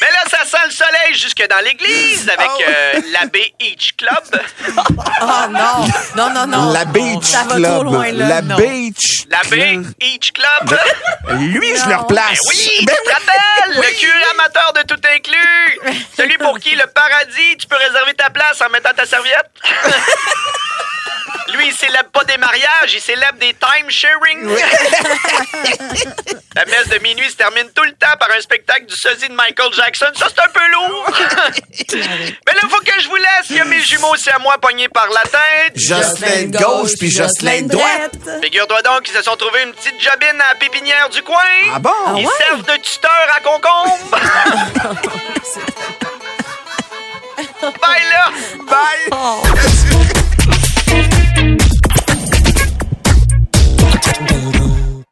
Mais 0.00 0.08
là, 0.10 0.24
ça 0.28 0.38
sent 0.44 0.64
le 0.66 0.70
soleil 0.72 1.14
jusque 1.14 1.46
dans 1.48 1.60
l'église 1.64 2.28
avec 2.28 2.48
Ah 2.48 2.56
euh, 2.68 3.00
l'abbé 3.12 3.54
Beach 3.60 3.92
Club. 3.96 4.42
Oh 4.76 5.46
non. 5.48 5.86
Non, 6.16 6.30
non, 6.34 6.46
non. 6.46 6.72
La 6.72 6.84
Beach 6.84 7.22
Ça 7.24 7.44
va 7.44 7.54
Club. 7.56 7.70
trop 7.72 7.82
loin, 7.84 8.10
là. 8.10 8.26
La 8.28 8.42
non. 8.42 8.56
Beach 8.56 9.26
L'abbé 9.30 9.78
Beach 10.00 10.32
Club. 10.32 10.76
Lui, 11.38 11.68
je 11.76 11.88
le 11.88 11.94
replace. 11.96 12.40
Ben 12.42 12.48
oui, 12.48 12.84
Ben 12.84 12.96
tu 12.96 13.02
te 13.08 13.14
rappelles? 13.14 13.76
Le 13.76 13.98
curé 13.98 14.24
amateur 14.34 14.72
de 14.72 14.82
tout 14.82 15.00
inclus. 15.14 15.78
Celui 16.16 16.36
pour 16.38 16.58
qui 16.58 16.74
le 16.74 16.86
paradis, 16.88 17.21
tu 17.58 17.66
peux 17.66 17.76
réserver 17.76 18.14
ta 18.14 18.30
place 18.30 18.60
en 18.60 18.70
mettant 18.70 18.92
ta 18.94 19.06
serviette? 19.06 19.50
Lui, 21.54 21.66
il 21.66 21.74
célèbre 21.74 22.10
pas 22.10 22.24
des 22.24 22.38
mariages, 22.38 22.94
il 22.94 23.00
célèbre 23.00 23.38
des 23.38 23.54
time-sharing. 23.54 24.56
La 26.54 26.64
messe 26.66 26.88
de 26.88 26.98
minuit 27.02 27.30
se 27.30 27.36
termine 27.36 27.68
tout 27.74 27.82
le 27.82 27.92
temps 27.92 28.16
par 28.18 28.30
un 28.30 28.40
spectacle 28.40 28.86
du 28.86 28.94
sosie 28.94 29.28
de 29.28 29.34
Michael 29.34 29.72
Jackson. 29.72 30.06
Ça, 30.14 30.28
c'est 30.28 30.40
un 30.40 30.48
peu 30.48 30.70
lourd. 30.70 31.06
Mais 32.46 32.52
là, 32.52 32.60
faut 32.68 32.80
que 32.80 33.00
je 33.00 33.08
vous 33.08 33.16
laisse. 33.16 33.50
Il 33.50 33.56
y 33.56 33.60
a 33.60 33.64
mes 33.64 33.80
jumeaux, 33.80 34.14
c'est 34.16 34.32
à 34.32 34.38
moi, 34.38 34.56
pognés 34.58 34.88
par 34.88 35.08
la 35.08 35.22
tête. 35.22 35.72
Jocelyn 35.76 36.50
gauche 36.50 36.92
puis 36.98 37.10
Jocelyn 37.10 37.62
droite. 37.62 38.12
Figure-toi 38.42 38.82
donc 38.82 39.02
qu'ils 39.02 39.16
se 39.16 39.22
sont 39.22 39.36
trouvés 39.36 39.62
une 39.62 39.72
petite 39.72 40.00
jobine 40.00 40.40
à 40.40 40.48
la 40.52 40.54
pépinière 40.54 41.08
du 41.10 41.22
coin. 41.22 41.36
Ah 41.74 41.78
bon? 41.78 42.16
Ils 42.16 42.28
servent 42.46 42.64
de 42.64 42.76
tuteur 42.82 43.26
à 43.34 43.40
concombre. 43.40 44.18
Bye 47.62 48.02
là! 48.10 48.32
Bye! 48.66 50.31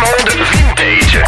Monde 0.00 0.30
vintage. 0.52 1.22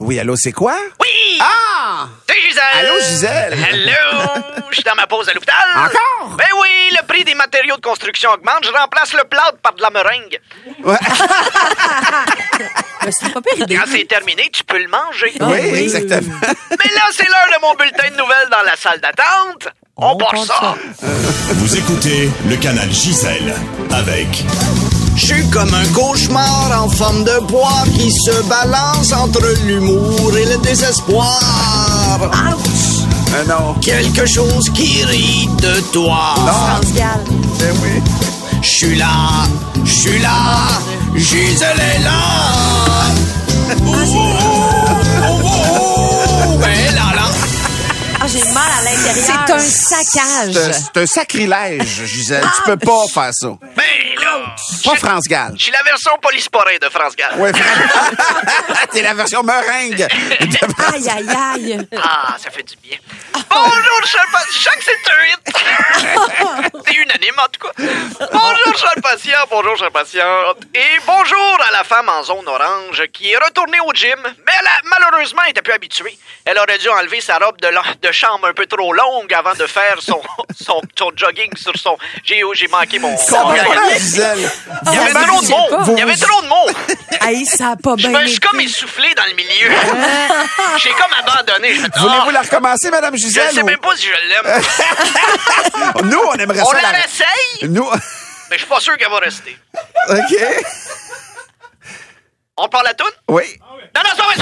Oui, 0.00 0.18
allô, 0.20 0.36
c'est 0.36 0.52
quoi? 0.52 0.76
Oui! 1.00 1.38
Ah! 1.40 2.06
C'est 2.28 2.40
Gisèle! 2.40 2.62
Allô, 2.78 3.00
Gisèle? 3.00 3.58
Allô! 3.72 4.42
Je 4.70 4.74
suis 4.74 4.84
dans 4.84 4.94
ma 4.94 5.06
pause 5.06 5.28
à 5.28 5.32
l'hôpital. 5.32 5.56
Encore? 5.76 6.36
Ben 6.36 6.46
oui, 6.60 6.96
le 7.00 7.06
prix 7.06 7.24
des 7.24 7.34
matériaux 7.34 7.76
de 7.76 7.80
construction 7.80 8.30
augmente. 8.30 8.64
Je 8.64 8.70
remplace 8.70 9.12
le 9.14 9.24
plâtre 9.24 9.58
par 9.62 9.74
de 9.74 9.82
la 9.82 9.90
meringue. 9.90 10.40
Ouais. 10.84 10.96
C'est 13.10 13.32
pas 13.32 13.40
pire. 13.40 13.66
Quand 13.68 13.84
c'est 13.90 14.06
terminé, 14.06 14.50
tu 14.52 14.64
peux 14.64 14.78
le 14.78 14.88
manger. 14.88 15.32
oui, 15.40 15.58
oui. 15.72 15.78
exactement. 15.84 16.38
Mais 16.42 16.90
là, 16.94 17.02
c'est 17.12 17.26
l'heure 17.26 17.50
de 17.56 17.60
mon 17.62 17.74
bulletin 17.74 18.10
de 18.10 18.16
nouvelles 18.16 18.48
dans 18.50 18.62
la 18.62 18.76
salle 18.76 19.00
d'attente. 19.00 19.68
On, 19.98 20.14
On 20.14 20.44
ça. 20.44 20.54
ça. 21.00 21.06
Vous 21.54 21.74
écoutez 21.74 22.30
le 22.50 22.56
canal 22.56 22.92
Gisèle 22.92 23.54
avec 23.90 24.44
Je 25.14 25.26
suis 25.26 25.48
comme 25.48 25.72
un 25.72 25.86
cauchemar 25.94 26.70
en 26.84 26.88
forme 26.90 27.24
de 27.24 27.38
poire 27.46 27.84
qui 27.98 28.10
se 28.12 28.42
balance 28.42 29.14
entre 29.14 29.40
l'humour 29.64 30.36
et 30.36 30.44
le 30.44 30.58
désespoir. 30.58 31.40
Ah 32.30 33.44
non. 33.48 33.74
Quelque 33.80 34.26
chose 34.26 34.68
qui 34.74 35.02
rit 35.04 35.48
de 35.62 35.80
toi. 35.92 36.34
France 36.36 36.92
Gall. 36.94 37.24
Ben 37.58 37.74
oui. 37.82 38.02
Je 38.60 38.68
suis 38.68 38.96
là, 38.96 39.06
je 39.84 39.92
suis 39.92 40.18
là, 40.18 40.68
Gisèle 41.14 41.80
est 41.96 42.02
là. 42.02 42.10
Ouh, 43.80 43.92
ouh, 43.92 44.16
ouh, 45.30 45.35
j'ai 48.36 48.52
mal 48.52 48.70
à 48.78 48.82
l'intérieur. 48.84 49.44
C'est 49.46 49.52
un 49.52 49.58
saccage. 49.58 50.52
C'est 50.52 50.58
un- 50.68 50.72
C'est 50.72 51.00
un 51.02 51.06
sacrilège, 51.06 52.04
Gisèle. 52.04 52.44
Tu 52.56 52.62
peux 52.70 52.76
pas 52.76 53.06
faire 53.08 53.30
ça. 53.32 53.48
Pas 54.84 54.94
je- 54.94 55.00
France 55.00 55.24
Gall. 55.28 55.54
je 55.56 55.62
suis 55.64 55.72
la 55.72 55.82
version 55.82 56.12
polysporée 56.20 56.78
de 56.78 56.88
France 56.88 57.14
Gall. 57.16 57.38
Ouais, 57.38 57.52
T'es 58.92 59.02
la 59.02 59.14
version 59.14 59.42
meringue. 59.42 60.06
Aïe, 60.92 61.08
aïe, 61.08 61.28
aïe. 61.54 61.88
Ah, 62.02 62.36
ça 62.38 62.50
fait 62.50 62.62
du 62.62 62.76
bien. 62.76 62.98
Bonjour, 63.50 64.06
cher 64.06 64.24
patient. 64.32 64.52
Je 64.52 64.62
sens 64.62 64.74
que 64.74 64.84
c'est 64.84 65.10
un 65.12 65.24
hit. 65.26 66.82
c'est 66.86 66.94
unanime, 66.94 67.34
en 67.38 67.48
tout 67.48 67.66
cas. 67.66 68.28
Bonjour, 68.32 68.78
cher 68.78 68.92
patient. 69.02 69.38
Bonjour, 69.50 69.76
cher 69.76 69.90
patiente. 69.90 70.58
Et 70.74 71.00
bonjour 71.06 71.58
à 71.68 71.72
la 71.72 71.84
femme 71.84 72.08
en 72.08 72.22
zone 72.22 72.46
orange 72.48 73.02
qui 73.12 73.30
est 73.32 73.36
retournée 73.36 73.80
au 73.80 73.92
gym. 73.92 74.18
Mais 74.24 74.52
elle 74.60 74.66
a, 74.66 74.80
malheureusement, 74.84 75.42
elle 75.44 75.50
était 75.50 75.62
plus 75.62 75.72
habituée. 75.74 76.18
Elle 76.44 76.58
aurait 76.58 76.78
dû 76.78 76.88
enlever 76.88 77.20
sa 77.20 77.38
robe 77.38 77.60
de, 77.60 77.68
la- 77.68 77.82
de 78.00 78.12
chambre 78.12 78.48
un 78.48 78.52
peu 78.52 78.66
trop 78.66 78.92
longue 78.92 79.32
avant 79.34 79.54
de 79.54 79.66
faire 79.66 79.96
son, 80.00 80.20
son, 80.60 80.80
son 80.98 81.10
jogging 81.16 81.50
sur 81.56 81.76
son... 81.76 81.96
J'ai 82.24 82.42
j'ai 82.54 82.68
manqué 82.68 82.98
mon... 82.98 83.16
Ça 83.16 83.42
mon 83.44 83.54
Il 84.86 84.94
y 84.94 84.98
avait 84.98 85.12
Ah, 85.14 85.24
trop 85.26 85.40
de 85.40 85.42
je 85.42 85.46
sais 85.46 85.52
pas. 85.70 85.78
mots. 85.78 85.92
Il 85.92 85.98
y 85.98 86.02
avait 86.02 86.16
trop 86.16 86.42
de 86.42 86.46
mots. 86.48 86.68
Aïe, 87.20 87.46
ça 87.58 87.70
a 87.70 87.76
pas 87.76 87.94
Je 87.96 88.08
bien 88.08 88.20
me 88.20 88.26
suis 88.26 88.40
comme 88.40 88.60
essoufflé 88.60 89.14
dans 89.14 89.24
le 89.24 89.34
milieu. 89.34 89.70
J'ai 90.78 90.90
comme 90.90 91.12
abandonné. 91.18 91.74
Je 91.74 91.80
Voulez-vous 92.00 92.30
la 92.30 92.42
recommencer, 92.42 92.90
Madame 92.90 93.14
je 93.16 93.22
Gisèle? 93.22 93.52
sais 93.54 93.62
ou- 93.62 93.66
même 93.66 93.78
pas 93.78 93.96
si 93.96 94.06
je 94.06 94.12
l'aime. 94.28 94.62
Nous, 96.10 96.18
on 96.28 96.34
aimerait 96.34 96.60
On 96.62 96.66
ça. 96.70 96.76
la 96.76 96.82
la- 96.82 96.88
réessaye, 96.90 97.68
Nous. 97.68 97.88
mais 98.50 98.56
je 98.56 98.58
suis 98.58 98.66
pas 98.66 98.80
sûr 98.80 98.96
qu'elle 98.96 99.10
va 99.10 99.18
rester. 99.20 99.56
OK. 100.08 100.36
On 102.56 102.68
parle 102.68 102.86
la 102.86 102.94
toune? 102.94 103.10
Oui. 103.28 103.44
Non, 103.94 104.02
non, 104.02 104.16
pas 104.16 104.24
vrai. 104.24 104.36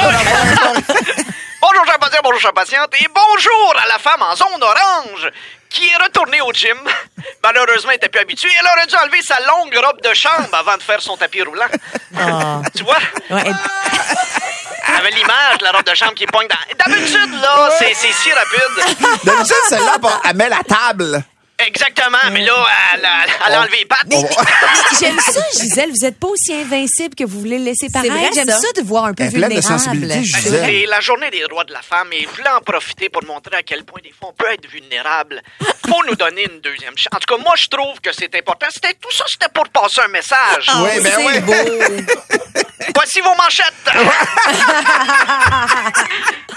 bonjour, 1.60 1.84
cher 1.86 1.98
patient, 1.98 2.20
bonjour, 2.22 2.40
cher 2.40 2.52
patiente, 2.52 2.94
et 3.00 3.06
bonjour 3.08 3.74
à 3.82 3.86
la 3.88 3.98
femme 3.98 4.22
en 4.22 4.34
zone 4.36 4.62
orange 4.62 5.30
qui 5.74 5.88
est 5.88 6.02
retournée 6.02 6.40
au 6.40 6.52
gym. 6.52 6.78
Malheureusement, 7.42 7.90
elle 7.90 7.96
était 7.96 8.08
plus 8.08 8.20
habituée. 8.20 8.50
Elle 8.60 8.66
aurait 8.66 8.86
dû 8.86 8.94
enlever 8.96 9.22
sa 9.22 9.38
longue 9.40 9.76
robe 9.84 10.00
de 10.00 10.14
chambre 10.14 10.48
avant 10.52 10.76
de 10.76 10.82
faire 10.82 11.02
son 11.02 11.16
tapis 11.16 11.42
roulant. 11.42 11.66
Tu 12.76 12.84
vois? 12.84 12.98
Elle 13.28 14.96
avait 14.96 15.10
l'image 15.10 15.58
de 15.58 15.64
la 15.64 15.72
robe 15.72 15.84
de 15.84 15.94
chambre 15.94 16.14
qui 16.14 16.26
pointe 16.26 16.48
dans... 16.48 16.90
D'habitude, 16.90 17.40
là, 17.40 17.70
c'est 17.78 17.94
c'est 17.94 18.12
si 18.12 18.30
rapide. 18.32 19.18
D'habitude, 19.24 19.56
celle-là, 19.68 19.98
elle 20.24 20.36
met 20.36 20.48
la 20.48 20.62
table. 20.62 21.24
Exactement, 21.56 22.18
mais 22.32 22.44
là, 22.44 22.66
elle, 22.94 23.04
a- 23.04 23.26
elle 23.46 23.54
a 23.54 23.60
enlevé 23.60 23.78
les 23.78 23.84
pattes. 23.84 24.06
J'aime 25.00 25.18
ça, 25.20 25.40
Gisèle. 25.60 25.90
Vous 25.90 26.04
n'êtes 26.04 26.18
pas 26.18 26.26
aussi 26.26 26.52
invincible 26.52 27.14
que 27.14 27.22
vous 27.22 27.38
voulez 27.38 27.58
le 27.58 27.64
laisser 27.66 27.86
paraître. 27.92 28.12
vrai, 28.12 28.30
J'aime 28.34 28.48
ça. 28.48 28.58
ça. 28.58 28.72
de 28.74 28.82
voir 28.82 29.04
un 29.04 29.14
peu 29.14 29.22
Elle 29.22 29.28
est 29.28 29.32
pleine 29.38 29.50
de 29.50 29.54
vulnérable. 29.54 29.78
sensibilité, 29.80 30.24
Gisèle. 30.24 30.64
C'est 30.66 30.86
la 30.86 31.00
journée 31.00 31.30
des 31.30 31.42
droits 31.48 31.62
de 31.62 31.72
la 31.72 31.80
femme 31.82 32.08
et 32.12 32.22
je 32.22 32.28
voulais 32.28 32.50
en 32.50 32.60
profiter 32.60 33.08
pour 33.08 33.22
montrer 33.24 33.56
à 33.56 33.62
quel 33.62 33.84
point 33.84 34.00
des 34.02 34.10
fois 34.10 34.30
on 34.30 34.32
peut 34.32 34.50
être 34.52 34.68
vulnérable. 34.68 35.40
Faut 35.88 36.02
nous 36.08 36.16
donner 36.16 36.42
une 36.52 36.60
deuxième 36.60 36.94
chance. 36.98 37.12
En 37.14 37.18
tout 37.18 37.36
cas, 37.36 37.40
moi 37.42 37.54
je 37.56 37.68
trouve 37.68 38.00
que 38.00 38.10
c'est 38.12 38.34
important. 38.34 38.66
C'était 38.74 38.94
tout 38.94 39.12
ça, 39.12 39.24
c'était 39.28 39.50
pour 39.54 39.68
passer 39.68 40.00
un 40.04 40.08
message. 40.08 40.66
Oui, 40.74 41.00
ben 41.02 41.12
c'est 41.16 41.24
oui. 41.24 41.40
beau. 41.40 41.54
Voici 42.96 43.20
vos 43.20 43.34
manchettes. 43.36 43.72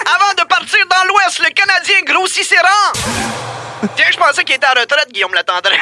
Avant 0.06 0.34
de 0.38 0.44
partir 0.48 0.80
dans 0.90 1.08
l'Ouest, 1.08 1.40
le 1.40 1.50
Canadien 1.54 1.96
grossit 2.04 2.44
ses 2.44 2.58
rangs. 2.58 2.94
Tiens, 3.96 4.08
je 4.12 4.18
pensais 4.18 4.44
qu'il 4.44 4.56
était 4.56 4.66
à 4.66 4.74
retraite, 4.88 5.12
Guillaume 5.12 5.34
La 5.34 5.43
Tendresse. 5.43 5.80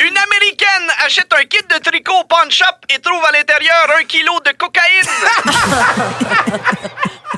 Une 0.00 0.16
Américaine 0.16 0.88
achète 1.04 1.30
un 1.32 1.44
kit 1.44 1.62
de 1.68 1.78
tricot 1.78 2.20
au 2.20 2.24
pawn 2.24 2.50
shop 2.50 2.64
et 2.88 2.98
trouve 3.00 3.22
à 3.24 3.32
l'intérieur 3.32 3.86
un 3.98 4.04
kilo 4.04 4.40
de 4.40 4.52
cocaïne. 4.52 5.08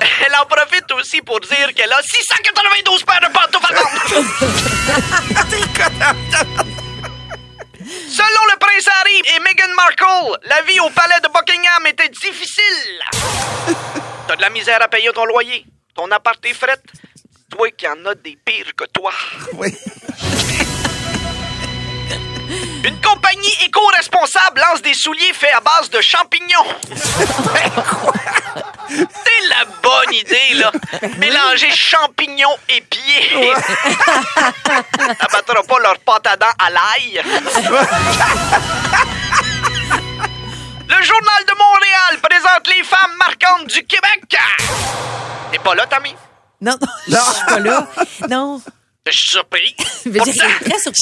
Elle 0.27 0.35
en 0.37 0.47
profite 0.47 0.91
aussi 0.93 1.21
pour 1.23 1.41
dire 1.41 1.75
qu'elle 1.75 1.93
a 1.93 2.01
692 2.03 3.03
paires 3.05 3.21
de 3.21 3.29
pantoufles. 3.33 3.75
Selon 8.09 8.45
le 8.53 8.59
prince 8.59 8.89
Harry 9.01 9.23
et 9.35 9.41
Meghan 9.41 9.75
Markle, 9.75 10.39
la 10.45 10.63
vie 10.63 10.79
au 10.81 10.91
palais 10.91 11.19
de 11.23 11.29
Buckingham 11.29 11.87
était 11.87 12.09
difficile. 12.09 13.01
T'as 14.29 14.37
de 14.37 14.43
la 14.43 14.51
misère 14.51 14.81
à 14.83 14.89
payer 14.89 15.11
ton 15.13 15.25
loyer. 15.25 15.65
Ton 15.95 16.11
appart 16.13 16.45
est 16.47 16.55
fret. 16.55 16.79
Toi 17.51 17.71
qui 17.77 17.87
en 17.89 18.07
as 18.07 18.15
des 18.15 18.39
pires 18.45 18.75
que 18.77 18.85
toi. 18.87 19.13
Oui. 19.55 19.69
Une 22.85 23.01
compagnie 23.01 23.55
éco-responsable 23.65 24.61
lance 24.61 24.83
des 24.83 24.95
souliers 24.95 25.33
faits 25.35 25.55
à 25.55 25.61
base 25.61 25.91
de 25.91 26.01
champignons. 26.01 26.65
C'est 28.89 29.49
la 29.49 29.65
bonne 29.83 30.15
idée, 30.15 30.55
là. 30.55 30.73
Mélanger 31.19 31.71
champignons 31.71 32.57
et 32.69 32.81
pieds. 32.81 33.53
Ça 34.25 35.27
battra 35.33 35.63
pas 35.63 35.79
leur 35.81 35.99
pâte 36.01 36.27
à 36.27 36.37
dents 36.37 36.47
à 36.59 36.71
l'ail. 36.71 37.23
Le 40.89 41.03
Journal 41.05 41.45
de 41.47 41.55
Montréal 41.57 42.19
présente 42.23 42.67
les 42.77 42.83
femmes 42.83 43.17
marquantes 43.19 43.67
du 43.69 43.85
Québec. 43.85 44.37
T'es 45.53 45.59
pas 45.59 45.75
là, 45.75 45.87
Tammy? 45.87 46.15
Non, 46.61 46.77
non, 46.81 46.89
je 47.09 47.17
suis 47.35 47.45
pas 47.47 47.59
là. 47.59 47.87
Non. 48.29 48.61
Je 49.07 49.13
suis 49.13 49.29
surpris. 49.29 49.75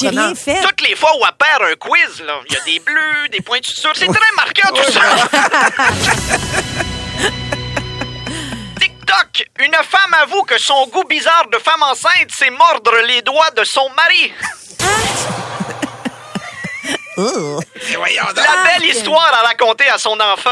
J'ai 0.01 0.07
rien 0.09 0.33
fait. 0.33 0.61
Toutes 0.61 0.81
les 0.87 0.95
fois 0.95 1.11
où 1.17 1.21
elle 1.25 1.33
perd 1.37 1.63
un 1.69 1.75
quiz, 1.75 2.21
là, 2.21 2.39
il 2.47 2.53
y 2.53 2.57
a 2.57 2.61
des 2.61 2.79
bleus, 2.79 3.27
des 3.29 3.41
pointures. 3.41 3.91
C'est 3.93 4.07
très 4.07 4.31
marquant, 4.37 4.69
tout 4.73 4.91
ça. 4.91 5.01
TikTok. 8.79 9.45
Une 9.59 9.73
femme 9.73 10.13
avoue 10.21 10.43
que 10.43 10.57
son 10.57 10.87
goût 10.87 11.03
bizarre 11.03 11.47
de 11.51 11.57
femme 11.57 11.83
enceinte, 11.83 12.29
c'est 12.37 12.49
mordre 12.51 12.95
les 13.05 13.21
doigts 13.21 13.51
de 13.55 13.63
son 13.65 13.89
mari. 13.89 14.31
La 18.37 18.63
belle 18.63 18.85
histoire 18.89 19.33
à 19.33 19.47
raconter 19.47 19.89
à 19.89 19.97
son 19.97 20.17
enfant. 20.21 20.51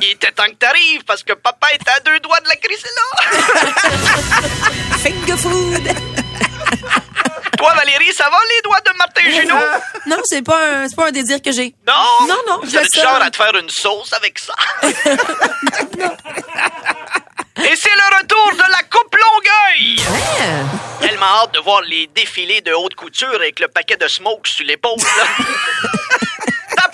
Il 0.00 0.12
était 0.12 0.30
temps 0.30 0.46
que 0.46 0.54
t'arrives 0.54 1.04
parce 1.04 1.22
que 1.22 1.32
papa 1.32 1.68
était 1.74 1.90
à 1.90 2.00
deux 2.00 2.20
doigts 2.20 2.40
de 2.40 2.48
la 2.48 2.56
crise 2.56 2.82
là. 2.84 3.15
Finger 5.06 5.36
food. 5.36 5.86
Toi, 7.58 7.72
Valérie, 7.74 8.12
ça 8.12 8.28
va 8.28 8.38
les 8.50 8.60
doigts 8.64 8.80
de 8.84 8.90
Martin 8.98 9.30
Junot? 9.30 9.54
Non, 10.06 10.16
c'est 10.24 10.42
pas 10.42 10.58
un, 10.58 10.88
c'est 10.88 10.96
pas 10.96 11.06
un 11.06 11.12
désir 11.12 11.40
que 11.40 11.52
j'ai. 11.52 11.76
Non? 11.86 12.26
Non, 12.26 12.34
non, 12.48 12.58
avez 12.60 12.88
du 12.88 12.98
genre 13.00 13.22
à 13.22 13.30
te 13.30 13.36
faire 13.36 13.54
une 13.54 13.70
sauce 13.70 14.12
avec 14.14 14.36
ça? 14.40 14.52
Et 14.82 14.92
c'est 17.76 17.94
le 17.94 18.16
retour 18.18 18.50
de 18.52 18.64
la 18.68 18.82
Coupe 18.90 19.14
Longueuil! 19.14 20.00
Tellement 21.00 21.42
hâte 21.42 21.54
de 21.54 21.60
voir 21.60 21.82
les 21.82 22.08
défilés 22.08 22.60
de 22.62 22.72
haute 22.72 22.96
couture 22.96 23.32
avec 23.36 23.60
le 23.60 23.68
paquet 23.68 23.96
de 23.96 24.08
smoke 24.08 24.48
sur 24.48 24.66
l'épaule, 24.66 24.98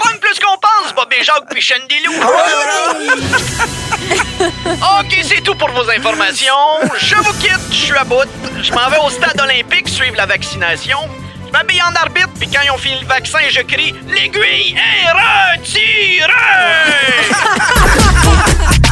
pogne 0.03 0.19
plus 0.21 0.39
qu'on 0.41 0.57
pense, 0.59 0.93
Bobby 0.95 1.17
Jacques 1.23 1.49
puis 1.51 1.63
Chandelou. 1.63 2.13
OK, 5.01 5.19
c'est 5.23 5.43
tout 5.43 5.55
pour 5.55 5.71
vos 5.71 5.89
informations. 5.91 6.53
Je 6.99 7.15
vous 7.17 7.33
quitte, 7.35 7.61
je 7.71 7.77
suis 7.77 7.97
à 7.97 8.05
bout. 8.05 8.29
Je 8.63 8.73
m'en 8.73 8.89
vais 8.91 8.99
au 9.05 9.11
stade 9.11 9.41
olympique 9.41 9.89
suivre 9.89 10.17
la 10.17 10.27
vaccination. 10.27 10.99
Je 11.47 11.53
m'habille 11.53 11.83
en 11.83 11.95
arbitre, 11.95 12.31
puis 12.39 12.49
quand 12.49 12.61
ils 12.65 12.71
ont 12.71 12.79
fini 12.79 12.99
le 13.01 13.07
vaccin, 13.07 13.39
je 13.51 13.61
crie 13.61 13.95
«L'aiguille 14.09 14.75
est 14.75 15.59
retirée! 15.59 16.29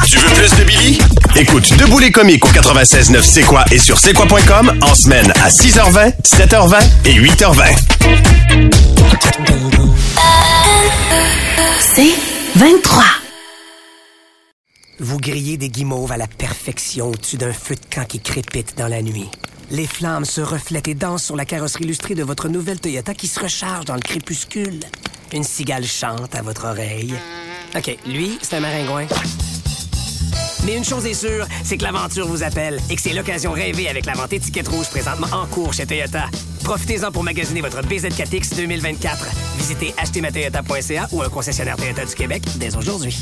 Tu 0.07 0.17
veux 0.19 0.31
plus 0.35 0.55
de 0.57 0.65
Billy? 0.65 0.99
Écoute 1.37 1.73
Debout 1.77 2.01
les 2.01 2.11
comiques 2.11 2.45
au 2.45 2.49
96.9 2.49 3.23
C'est 3.23 3.43
quoi 3.45 3.65
et 3.71 3.79
sur 3.79 3.97
c'est 3.99 4.13
quoi.com 4.13 4.77
en 4.83 4.95
semaine 4.95 5.33
à 5.43 5.49
6h20, 5.49 6.13
7h20 6.25 6.83
et 7.05 7.15
8h20. 7.15 7.77
C'est 11.93 12.15
23. 12.55 13.03
Vous 15.01 15.19
grillez 15.19 15.57
des 15.57 15.71
guimauves 15.71 16.13
à 16.13 16.17
la 16.17 16.29
perfection 16.29 17.09
au-dessus 17.09 17.37
d'un 17.37 17.53
feu 17.53 17.75
de 17.75 17.95
camp 17.95 18.07
qui 18.07 18.21
crépite 18.21 18.79
dans 18.79 18.87
la 18.87 19.03
nuit. 19.03 19.29
Les 19.73 19.89
flammes 19.89 20.25
se 20.25 20.41
reflètent 20.41 20.87
et 20.87 20.95
dansent 20.95 21.25
sur 21.25 21.35
la 21.35 21.45
carrosserie 21.45 21.83
illustrée 21.85 22.15
de 22.15 22.23
votre 22.23 22.49
nouvelle 22.49 22.79
Toyota 22.79 23.13
qui 23.13 23.27
se 23.27 23.41
recharge 23.41 23.87
dans 23.87 23.97
le 23.97 24.03
crépuscule. 24.03 24.79
Une 25.33 25.43
cigale 25.43 25.85
chante 25.85 26.37
à 26.37 26.43
votre 26.43 26.67
oreille. 26.67 27.15
OK, 27.77 27.99
lui, 28.07 28.39
c'est 28.41 28.57
un 28.57 28.61
maringouin. 28.61 29.07
Mais 30.65 30.77
une 30.77 30.85
chose 30.85 31.07
est 31.07 31.15
sûre, 31.15 31.47
c'est 31.65 31.79
que 31.79 31.83
l'aventure 31.83 32.27
vous 32.27 32.43
appelle 32.43 32.81
et 32.91 32.97
que 32.97 33.03
c'est 33.03 33.13
l'occasion 33.13 33.53
rêvée 33.53 33.89
avec 33.89 34.07
la 34.07 34.15
vente 34.15 34.33
étiquette 34.33 34.69
rouge 34.69 34.89
présentement 34.91 35.29
en 35.33 35.47
cours 35.47 35.73
chez 35.73 35.87
Toyota. 35.87 36.27
Profitez-en 36.65 37.11
pour 37.11 37.25
magasiner 37.25 37.61
votre 37.61 37.81
BZ4X 37.83 38.57
2024. 38.57 39.27
Visitez 39.57 39.95
achetermatoyota.ca 39.97 41.09
ou 41.13 41.23
un 41.23 41.29
concessionnaire 41.29 41.77
Toyota 41.77 42.05
du 42.05 42.15
Québec 42.15 42.43
dès 42.57 42.77
aujourd'hui. 42.77 43.17